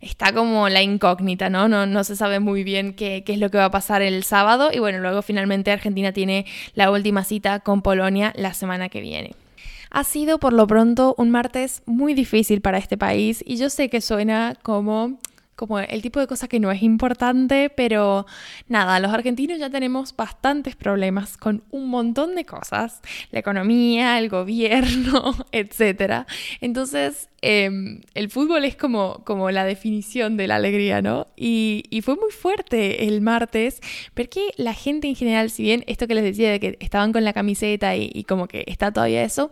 está 0.00 0.32
como 0.32 0.68
la 0.68 0.82
incógnita, 0.82 1.50
¿no? 1.50 1.68
No, 1.68 1.86
no 1.86 2.04
se 2.04 2.16
sabe 2.16 2.40
muy 2.40 2.64
bien 2.64 2.94
qué, 2.94 3.22
qué, 3.24 3.34
es 3.34 3.38
lo 3.38 3.50
que 3.50 3.58
va 3.58 3.66
a 3.66 3.70
pasar 3.70 4.02
el 4.02 4.24
sábado. 4.24 4.70
Y 4.72 4.78
bueno, 4.78 4.98
luego 4.98 5.22
finalmente 5.22 5.70
Argentina 5.70 6.12
tiene 6.12 6.46
la 6.74 6.90
última 6.90 7.24
cita 7.24 7.60
con 7.60 7.82
Polonia 7.82 8.32
la 8.36 8.54
semana 8.54 8.88
que 8.88 9.00
viene. 9.00 9.34
Ha 9.90 10.04
sido 10.04 10.38
por 10.38 10.52
lo 10.52 10.66
pronto 10.66 11.14
un 11.16 11.30
martes 11.30 11.82
muy 11.86 12.14
difícil 12.14 12.60
para 12.60 12.78
este 12.78 12.96
país 12.96 13.42
y 13.46 13.56
yo 13.56 13.70
sé 13.70 13.88
que 13.88 14.00
suena 14.00 14.56
como 14.62 15.18
como 15.56 15.78
el 15.80 16.02
tipo 16.02 16.20
de 16.20 16.26
cosa 16.26 16.48
que 16.48 16.60
no 16.60 16.70
es 16.70 16.82
importante, 16.82 17.70
pero 17.70 18.26
nada, 18.68 19.00
los 19.00 19.12
argentinos 19.12 19.58
ya 19.58 19.70
tenemos 19.70 20.14
bastantes 20.14 20.76
problemas 20.76 21.38
con 21.38 21.64
un 21.70 21.88
montón 21.88 22.34
de 22.34 22.44
cosas, 22.44 23.00
la 23.30 23.40
economía, 23.40 24.18
el 24.18 24.28
gobierno, 24.28 25.34
etc. 25.52 26.26
Entonces, 26.60 27.30
em, 27.40 28.02
el 28.14 28.28
fútbol 28.28 28.66
es 28.66 28.76
como, 28.76 29.24
como 29.24 29.50
la 29.50 29.64
definición 29.64 30.36
de 30.36 30.46
la 30.46 30.56
alegría, 30.56 31.00
¿no? 31.00 31.26
Y, 31.36 31.82
fue 32.04 32.14
muy 32.14 32.30
fuerte 32.30 33.08
el 33.08 33.20
martes, 33.20 33.80
porque 34.14 34.50
la 34.56 34.74
gente 34.74 35.08
en 35.08 35.16
general, 35.16 35.50
si 35.50 35.64
bien 35.64 35.82
esto 35.88 36.06
que 36.06 36.14
les 36.14 36.22
decía 36.22 36.52
de 36.52 36.60
que 36.60 36.76
estaban 36.78 37.12
con 37.12 37.24
la 37.24 37.32
camiseta 37.32 37.96
y, 37.96 38.10
y 38.14 38.24
como 38.24 38.46
que 38.46 38.64
está 38.68 38.92
todavía 38.92 39.24
eso, 39.24 39.50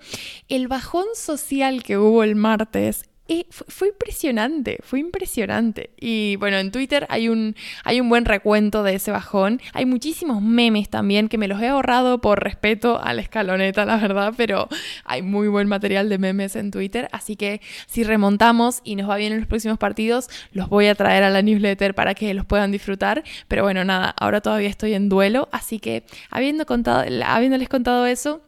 el 0.49 0.69
bajón 0.69 1.07
social 1.17 1.83
que 1.83 1.99
hubo 1.99 2.23
el 2.23 2.37
martes 2.37 3.07
y 3.27 3.47
fue, 3.51 3.89
impresionante, 3.89 4.79
fue 4.83 5.01
impresionante. 5.01 5.91
Y 5.99 6.37
bueno, 6.37 6.59
en 6.59 6.71
Twitter 6.71 7.07
hay 7.09 7.31
un, 7.31 7.57
hay 7.83 8.01
un 8.01 8.11
buen 8.11 8.27
recuento 8.27 8.83
de 8.83 8.97
ese 8.97 9.13
bajón. 9.13 9.63
Hay 9.73 9.87
muchísimos 9.87 10.43
memes 10.43 10.91
también 10.91 11.29
que 11.29 11.39
me 11.39 11.49
los 11.49 11.61
he 11.63 11.69
ahorrado 11.69 12.21
por 12.21 12.45
respeto 12.45 13.01
a 13.03 13.15
la 13.15 13.23
escaloneta, 13.23 13.87
la 13.87 13.97
verdad, 13.97 14.35
pero 14.37 14.69
hay 15.05 15.23
muy 15.23 15.49
buen 15.49 15.69
material 15.69 16.11
de 16.11 16.19
memes 16.19 16.55
en 16.55 16.71
Twitter. 16.71 17.09
Así 17.13 17.35
que 17.37 17.63
si 17.87 18.05
remontamos 18.05 18.81
y 18.85 18.95
nos 18.95 19.09
va 19.09 19.17
bien 19.17 19.33
en 19.33 19.39
los 19.39 19.49
próximos 19.49 19.79
partidos, 19.79 20.29
los 20.53 20.69
voy 20.69 20.89
a 20.89 20.95
traer 20.95 21.23
a 21.23 21.31
la 21.31 21.41
newsletter 21.41 21.95
para 21.95 22.15
que 22.15 22.35
los 22.35 22.45
puedan 22.45 22.73
disfrutar. 22.73 23.25
Pero 23.49 23.63
bueno, 23.63 23.85
nada, 23.85 24.11
ahora 24.19 24.43
todavía 24.43 24.69
estoy 24.69 24.93
en 24.93 25.09
duelo, 25.09 25.49
así 25.51 25.79
que 25.79 26.05
habiendo 26.29 26.67
contado, 26.67 27.05
habiéndoles 27.25 27.71
contado 27.71 28.05
eso, 28.05 28.43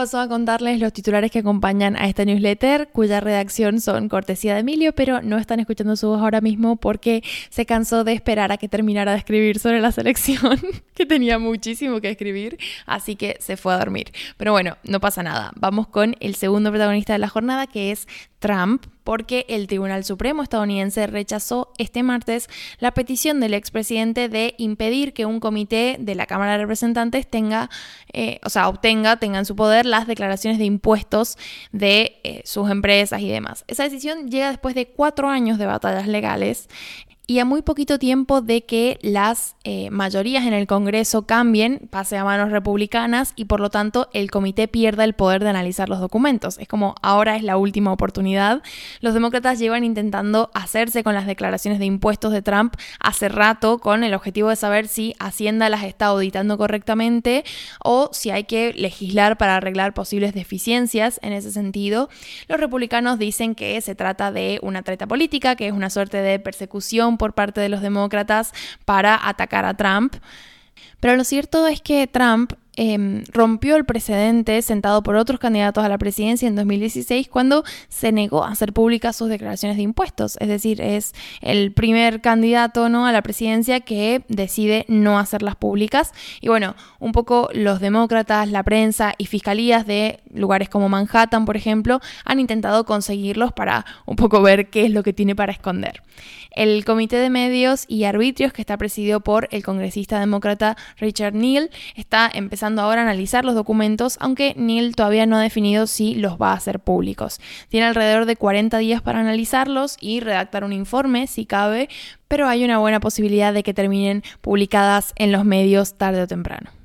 Paso 0.00 0.18
a 0.18 0.28
contarles 0.28 0.80
los 0.80 0.94
titulares 0.94 1.30
que 1.30 1.40
acompañan 1.40 1.94
a 1.94 2.08
esta 2.08 2.24
newsletter, 2.24 2.88
cuya 2.88 3.20
redacción 3.20 3.82
son 3.82 4.08
cortesía 4.08 4.54
de 4.54 4.60
Emilio, 4.60 4.94
pero 4.94 5.20
no 5.20 5.36
están 5.36 5.60
escuchando 5.60 5.94
su 5.94 6.08
voz 6.08 6.22
ahora 6.22 6.40
mismo 6.40 6.76
porque 6.76 7.22
se 7.50 7.66
cansó 7.66 8.02
de 8.02 8.14
esperar 8.14 8.50
a 8.50 8.56
que 8.56 8.66
terminara 8.66 9.12
de 9.12 9.18
escribir 9.18 9.58
sobre 9.58 9.82
la 9.82 9.92
selección, 9.92 10.58
que 10.94 11.04
tenía 11.04 11.38
muchísimo 11.38 12.00
que 12.00 12.08
escribir, 12.08 12.56
así 12.86 13.14
que 13.14 13.36
se 13.40 13.58
fue 13.58 13.74
a 13.74 13.76
dormir. 13.78 14.10
Pero 14.38 14.52
bueno, 14.52 14.78
no 14.84 15.00
pasa 15.00 15.22
nada. 15.22 15.52
Vamos 15.56 15.86
con 15.86 16.16
el 16.20 16.34
segundo 16.34 16.70
protagonista 16.70 17.12
de 17.12 17.18
la 17.18 17.28
jornada, 17.28 17.66
que 17.66 17.90
es 17.90 18.08
Trump, 18.38 18.86
porque 19.10 19.44
el 19.48 19.66
Tribunal 19.66 20.04
Supremo 20.04 20.40
estadounidense 20.40 21.08
rechazó 21.08 21.72
este 21.78 22.04
martes 22.04 22.48
la 22.78 22.94
petición 22.94 23.40
del 23.40 23.54
expresidente 23.54 24.28
de 24.28 24.54
impedir 24.56 25.12
que 25.14 25.26
un 25.26 25.40
comité 25.40 25.96
de 25.98 26.14
la 26.14 26.26
Cámara 26.26 26.52
de 26.52 26.58
Representantes 26.58 27.26
tenga, 27.26 27.70
eh, 28.12 28.38
o 28.44 28.50
sea, 28.50 28.68
obtenga, 28.68 29.16
tenga 29.16 29.40
en 29.40 29.46
su 29.46 29.56
poder 29.56 29.84
las 29.84 30.06
declaraciones 30.06 30.60
de 30.60 30.64
impuestos 30.64 31.38
de 31.72 32.20
eh, 32.22 32.42
sus 32.44 32.70
empresas 32.70 33.20
y 33.20 33.28
demás. 33.28 33.64
Esa 33.66 33.82
decisión 33.82 34.30
llega 34.30 34.50
después 34.50 34.76
de 34.76 34.86
cuatro 34.86 35.28
años 35.28 35.58
de 35.58 35.66
batallas 35.66 36.06
legales 36.06 36.68
y 37.30 37.38
a 37.38 37.44
muy 37.44 37.62
poquito 37.62 38.00
tiempo 38.00 38.40
de 38.40 38.64
que 38.64 38.98
las 39.02 39.54
eh, 39.62 39.88
mayorías 39.90 40.44
en 40.46 40.52
el 40.52 40.66
Congreso 40.66 41.26
cambien, 41.26 41.86
pase 41.88 42.16
a 42.16 42.24
manos 42.24 42.50
republicanas 42.50 43.34
y 43.36 43.44
por 43.44 43.60
lo 43.60 43.70
tanto 43.70 44.08
el 44.12 44.32
comité 44.32 44.66
pierda 44.66 45.04
el 45.04 45.14
poder 45.14 45.44
de 45.44 45.50
analizar 45.50 45.88
los 45.88 46.00
documentos. 46.00 46.58
Es 46.58 46.66
como 46.66 46.96
ahora 47.02 47.36
es 47.36 47.44
la 47.44 47.56
última 47.56 47.92
oportunidad. 47.92 48.64
Los 49.00 49.14
demócratas 49.14 49.60
llevan 49.60 49.84
intentando 49.84 50.50
hacerse 50.54 51.04
con 51.04 51.14
las 51.14 51.24
declaraciones 51.24 51.78
de 51.78 51.84
impuestos 51.84 52.32
de 52.32 52.42
Trump 52.42 52.74
hace 52.98 53.28
rato 53.28 53.78
con 53.78 54.02
el 54.02 54.14
objetivo 54.14 54.48
de 54.48 54.56
saber 54.56 54.88
si 54.88 55.14
Hacienda 55.20 55.68
las 55.68 55.84
está 55.84 56.06
auditando 56.06 56.58
correctamente 56.58 57.44
o 57.84 58.10
si 58.12 58.32
hay 58.32 58.42
que 58.42 58.72
legislar 58.72 59.38
para 59.38 59.54
arreglar 59.54 59.94
posibles 59.94 60.34
deficiencias 60.34 61.20
en 61.22 61.32
ese 61.32 61.52
sentido. 61.52 62.08
Los 62.48 62.58
republicanos 62.58 63.20
dicen 63.20 63.54
que 63.54 63.80
se 63.82 63.94
trata 63.94 64.32
de 64.32 64.58
una 64.62 64.82
treta 64.82 65.06
política, 65.06 65.54
que 65.54 65.68
es 65.68 65.72
una 65.72 65.90
suerte 65.90 66.16
de 66.16 66.40
persecución 66.40 67.18
por 67.20 67.34
parte 67.34 67.60
de 67.60 67.68
los 67.68 67.82
demócratas 67.82 68.54
para 68.86 69.28
atacar 69.28 69.66
a 69.66 69.74
Trump. 69.74 70.16
Pero 71.00 71.16
lo 71.16 71.24
cierto 71.24 71.66
es 71.66 71.82
que 71.82 72.06
Trump 72.06 72.54
Em, 72.82 73.24
rompió 73.30 73.76
el 73.76 73.84
precedente 73.84 74.62
sentado 74.62 75.02
por 75.02 75.14
otros 75.14 75.38
candidatos 75.38 75.84
a 75.84 75.88
la 75.90 75.98
presidencia 75.98 76.48
en 76.48 76.56
2016 76.56 77.28
cuando 77.28 77.62
se 77.90 78.10
negó 78.10 78.42
a 78.42 78.52
hacer 78.52 78.72
públicas 78.72 79.16
sus 79.16 79.28
declaraciones 79.28 79.76
de 79.76 79.82
impuestos. 79.82 80.38
Es 80.40 80.48
decir, 80.48 80.80
es 80.80 81.12
el 81.42 81.72
primer 81.72 82.22
candidato 82.22 82.88
¿no? 82.88 83.04
a 83.04 83.12
la 83.12 83.20
presidencia 83.20 83.80
que 83.80 84.24
decide 84.28 84.86
no 84.88 85.18
hacerlas 85.18 85.56
públicas. 85.56 86.14
Y 86.40 86.48
bueno, 86.48 86.74
un 87.00 87.12
poco 87.12 87.50
los 87.52 87.80
demócratas, 87.80 88.50
la 88.50 88.62
prensa 88.62 89.12
y 89.18 89.26
fiscalías 89.26 89.86
de 89.86 90.20
lugares 90.32 90.70
como 90.70 90.88
Manhattan, 90.88 91.44
por 91.44 91.58
ejemplo, 91.58 92.00
han 92.24 92.40
intentado 92.40 92.86
conseguirlos 92.86 93.52
para 93.52 93.84
un 94.06 94.16
poco 94.16 94.40
ver 94.40 94.70
qué 94.70 94.86
es 94.86 94.90
lo 94.90 95.02
que 95.02 95.12
tiene 95.12 95.36
para 95.36 95.52
esconder. 95.52 96.00
El 96.52 96.84
Comité 96.84 97.16
de 97.16 97.30
Medios 97.30 97.84
y 97.88 98.04
Arbitrios, 98.04 98.52
que 98.52 98.62
está 98.62 98.76
presidido 98.76 99.20
por 99.20 99.48
el 99.52 99.62
congresista 99.62 100.18
demócrata 100.18 100.76
Richard 100.98 101.34
Neal, 101.34 101.70
está 101.94 102.28
empezando 102.32 102.69
ahora 102.78 103.02
a 103.02 103.04
analizar 103.04 103.44
los 103.44 103.54
documentos, 103.54 104.16
aunque 104.20 104.54
Neal 104.56 104.94
todavía 104.94 105.26
no 105.26 105.36
ha 105.36 105.42
definido 105.42 105.86
si 105.86 106.14
los 106.14 106.40
va 106.40 106.52
a 106.52 106.56
hacer 106.56 106.80
públicos. 106.80 107.40
Tiene 107.68 107.86
alrededor 107.86 108.26
de 108.26 108.36
40 108.36 108.78
días 108.78 109.02
para 109.02 109.20
analizarlos 109.20 109.96
y 110.00 110.20
redactar 110.20 110.64
un 110.64 110.72
informe, 110.72 111.26
si 111.26 111.46
cabe, 111.46 111.88
pero 112.28 112.48
hay 112.48 112.64
una 112.64 112.78
buena 112.78 113.00
posibilidad 113.00 113.52
de 113.52 113.62
que 113.62 113.74
terminen 113.74 114.22
publicadas 114.40 115.12
en 115.16 115.32
los 115.32 115.44
medios 115.44 115.94
tarde 115.94 116.22
o 116.22 116.26
temprano. 116.26 116.79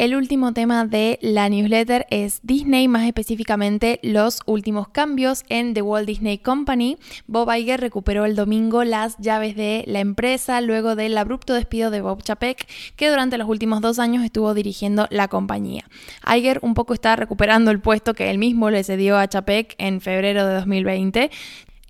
El 0.00 0.16
último 0.16 0.54
tema 0.54 0.86
de 0.86 1.18
la 1.20 1.50
newsletter 1.50 2.06
es 2.08 2.40
Disney, 2.42 2.88
más 2.88 3.06
específicamente 3.06 4.00
los 4.02 4.40
últimos 4.46 4.88
cambios 4.88 5.44
en 5.50 5.74
The 5.74 5.82
Walt 5.82 6.06
Disney 6.06 6.38
Company. 6.38 6.96
Bob 7.26 7.54
Iger 7.54 7.78
recuperó 7.78 8.24
el 8.24 8.34
domingo 8.34 8.82
las 8.82 9.18
llaves 9.18 9.56
de 9.56 9.84
la 9.86 10.00
empresa 10.00 10.62
luego 10.62 10.96
del 10.96 11.18
abrupto 11.18 11.52
despido 11.52 11.90
de 11.90 12.00
Bob 12.00 12.22
Chapek, 12.22 12.66
que 12.96 13.10
durante 13.10 13.36
los 13.36 13.46
últimos 13.46 13.82
dos 13.82 13.98
años 13.98 14.24
estuvo 14.24 14.54
dirigiendo 14.54 15.06
la 15.10 15.28
compañía. 15.28 15.84
Iger 16.26 16.60
un 16.62 16.72
poco 16.72 16.94
está 16.94 17.14
recuperando 17.14 17.70
el 17.70 17.80
puesto 17.80 18.14
que 18.14 18.30
él 18.30 18.38
mismo 18.38 18.70
le 18.70 18.82
cedió 18.84 19.18
a 19.18 19.28
Chapek 19.28 19.74
en 19.76 20.00
febrero 20.00 20.46
de 20.46 20.54
2020. 20.54 21.30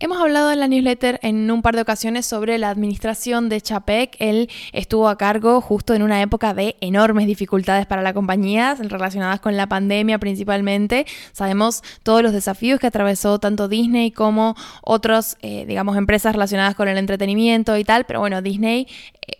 Hemos 0.02 0.18
hablado 0.18 0.50
en 0.50 0.60
la 0.60 0.66
newsletter 0.66 1.20
en 1.22 1.50
un 1.50 1.60
par 1.60 1.76
de 1.76 1.82
ocasiones 1.82 2.24
sobre 2.24 2.56
la 2.56 2.70
administración 2.70 3.50
de 3.50 3.60
Chapek. 3.60 4.16
Él 4.18 4.48
estuvo 4.72 5.10
a 5.10 5.18
cargo 5.18 5.60
justo 5.60 5.92
en 5.92 6.00
una 6.00 6.22
época 6.22 6.54
de 6.54 6.76
enormes 6.80 7.26
dificultades 7.26 7.84
para 7.84 8.00
la 8.00 8.14
compañía, 8.14 8.74
relacionadas 8.76 9.40
con 9.40 9.58
la 9.58 9.66
pandemia 9.66 10.18
principalmente. 10.18 11.04
Sabemos 11.32 11.82
todos 12.02 12.22
los 12.22 12.32
desafíos 12.32 12.80
que 12.80 12.86
atravesó 12.86 13.38
tanto 13.40 13.68
Disney 13.68 14.10
como 14.10 14.56
otras, 14.80 15.36
eh, 15.42 15.66
digamos, 15.66 15.98
empresas 15.98 16.32
relacionadas 16.32 16.74
con 16.74 16.88
el 16.88 16.96
entretenimiento 16.96 17.76
y 17.76 17.84
tal. 17.84 18.06
Pero 18.06 18.20
bueno, 18.20 18.40
Disney 18.40 18.88
eh, 19.20 19.34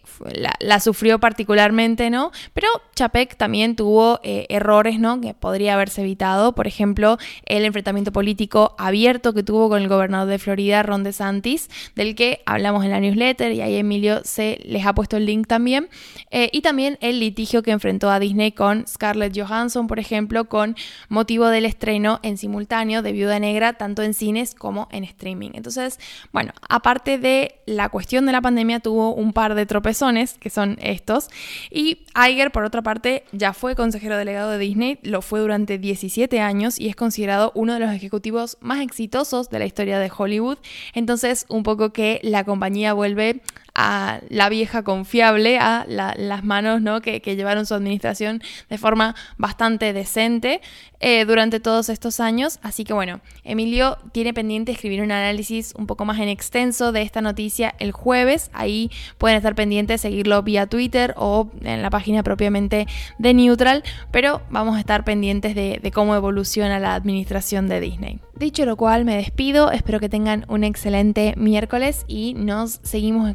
la, 0.61 0.81
sufrió 0.81 1.19
particularmente, 1.19 2.11
¿no? 2.11 2.31
Pero 2.53 2.69
Chapek 2.95 3.37
también 3.37 3.77
tuvo 3.77 4.21
eh, 4.23 4.47
errores, 4.49 4.99
¿no? 4.99 5.21
Que 5.21 5.35
podría 5.35 5.75
haberse 5.75 6.03
evitado. 6.03 6.55
Por 6.55 6.67
ejemplo, 6.67 7.19
el 7.47 7.65
enfrentamiento 7.65 8.13
político 8.13 8.75
abierto 8.79 9.33
que 9.33 9.43
tuvo 9.43 9.69
con 9.69 9.81
el 9.83 9.89
gobernador 9.89 10.29
de 10.29 10.39
Florida, 10.39 10.83
Ron 10.83 11.05
DeSantis, 11.05 11.69
del 11.95 12.15
que 12.15 12.43
hablamos 12.47 12.85
en 12.85 12.91
la 12.91 13.01
newsletter 13.01 13.53
y 13.53 13.63
ahí 13.63 13.77
Emilio 13.77 14.21
se 14.25 14.59
les 14.65 14.85
ha 14.87 14.95
puesto 14.95 15.17
el 15.17 15.27
link 15.27 15.47
también. 15.47 15.89
Eh, 16.31 16.51
y 16.53 16.61
también 16.61 16.99
el 17.01 17.21
litigio 17.21 17.63
que 17.63 17.71
enfrentó 17.71 18.11
a 18.11 18.19
Disney 18.21 18.53
con 18.53 18.87
Scarlett 18.87 19.37
Johansson, 19.37 19.87
por 19.87 19.99
ejemplo, 19.99 20.47
con 20.47 20.77
motivo 21.09 21.49
del 21.49 21.65
estreno 21.65 22.21
en 22.23 22.37
simultáneo 22.37 23.03
de 23.03 23.13
Viuda 23.13 23.39
Negra, 23.39 23.75
tanto 23.75 24.03
en 24.03 24.15
cines 24.15 24.55
como 24.55 24.89
en 24.93 25.05
streaming. 25.05 25.51
Entonces, 25.55 25.99
bueno, 26.33 26.53
aparte 26.69 27.19
de 27.19 27.61
la 27.67 27.89
cuestión 27.89 28.27
de 28.27 28.33
la 28.33 28.41
pandemia, 28.41 28.81
tuvo 28.81 29.15
un 29.15 29.33
par 29.33 29.55
de 29.55 29.67
tropezones 29.67 30.10
que 30.41 30.51
son 30.51 30.77
estos. 30.81 31.29
Y 31.71 31.99
Iger, 32.15 32.51
por 32.51 32.65
otra 32.65 32.83
parte, 32.83 33.25
ya 33.33 33.53
fue 33.53 33.75
consejero 33.75 34.17
delegado 34.17 34.51
de 34.51 34.59
Disney, 34.59 34.99
lo 35.03 35.23
fue 35.23 35.41
durante 35.41 35.79
17 35.79 36.41
años 36.41 36.79
y 36.79 36.89
es 36.89 36.97
considerado 36.97 37.53
uno 37.55 37.75
de 37.75 37.81
los 37.81 37.93
ejecutivos 37.93 38.59
más 38.61 38.81
exitosos 38.81 39.51
de 39.51 39.59
la 39.59 39.67
historia 39.67 39.99
de 39.99 40.11
Hollywood. 40.17 40.59
Entonces, 40.95 41.47
un 41.49 41.63
poco 41.63 41.93
que 41.93 42.21
la 42.23 42.45
compañía 42.45 42.93
vuelve 42.93 43.41
a 43.83 44.21
la 44.29 44.51
vieja 44.51 44.83
confiable, 44.83 45.59
a 45.59 45.87
las 45.89 46.45
manos 46.45 46.83
¿no? 46.83 47.01
que, 47.01 47.21
llevaron 47.21 47.65
su 47.65 47.75
administración 47.75 48.43
de 48.69 48.77
forma 48.77 49.15
bastante 49.39 49.93
decente 49.95 50.61
eh, 51.01 51.25
durante 51.25 51.61
todos 51.61 51.89
estos 51.89 52.21
años. 52.21 52.59
Así 52.63 52.85
que 52.85 52.93
bueno, 52.93 53.21
Emilio 53.43 53.97
tiene 54.13 54.35
pendiente 54.35 54.73
escribir 54.73 55.01
un 55.01 55.13
análisis 55.13 55.73
un 55.79 55.87
poco 55.87 56.05
más 56.05 56.19
en 56.19 56.29
extenso 56.29 56.93
de 56.93 57.01
esta 57.01 57.23
noticia 57.23 57.75
el 57.79 57.93
jueves. 57.93 58.51
Ahí 58.53 58.91
pueden 59.17 59.39
estar 59.39 59.55
pendientes, 59.55 60.03
seguirlo 60.03 60.43
vía 60.43 60.67
Twitter 60.67 61.15
o 61.17 61.51
en 61.63 61.81
la 61.81 61.89
página 61.89 62.23
propiamente 62.23 62.87
de 63.19 63.35
Neutral, 63.35 63.83
pero 64.11 64.43
vamos 64.51 64.77
a 64.77 64.81
estar 64.81 65.05
pendientes 65.05 65.55
de, 65.55 65.91
cómo 65.95 66.15
evoluciona 66.15 66.79
la 66.79 66.95
administración 66.95 67.67
de 67.69 67.81
Disney. 67.81 68.21
Dicho 68.37 68.65
lo 68.65 68.77
cual, 68.77 69.05
me 69.05 69.17
despido, 69.17 69.71
espero 69.71 70.01
que 70.01 70.09
tengan 70.09 70.45
un 70.49 70.65
excelente 70.65 71.35
miércoles 71.37 72.05
y 72.07 72.35
nos 72.35 72.81
seguimos 72.83 73.29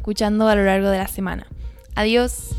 a 0.44 0.54
lo 0.54 0.64
largo 0.64 0.90
de 0.90 0.98
la 0.98 1.08
semana. 1.08 1.46
Adiós. 1.94 2.50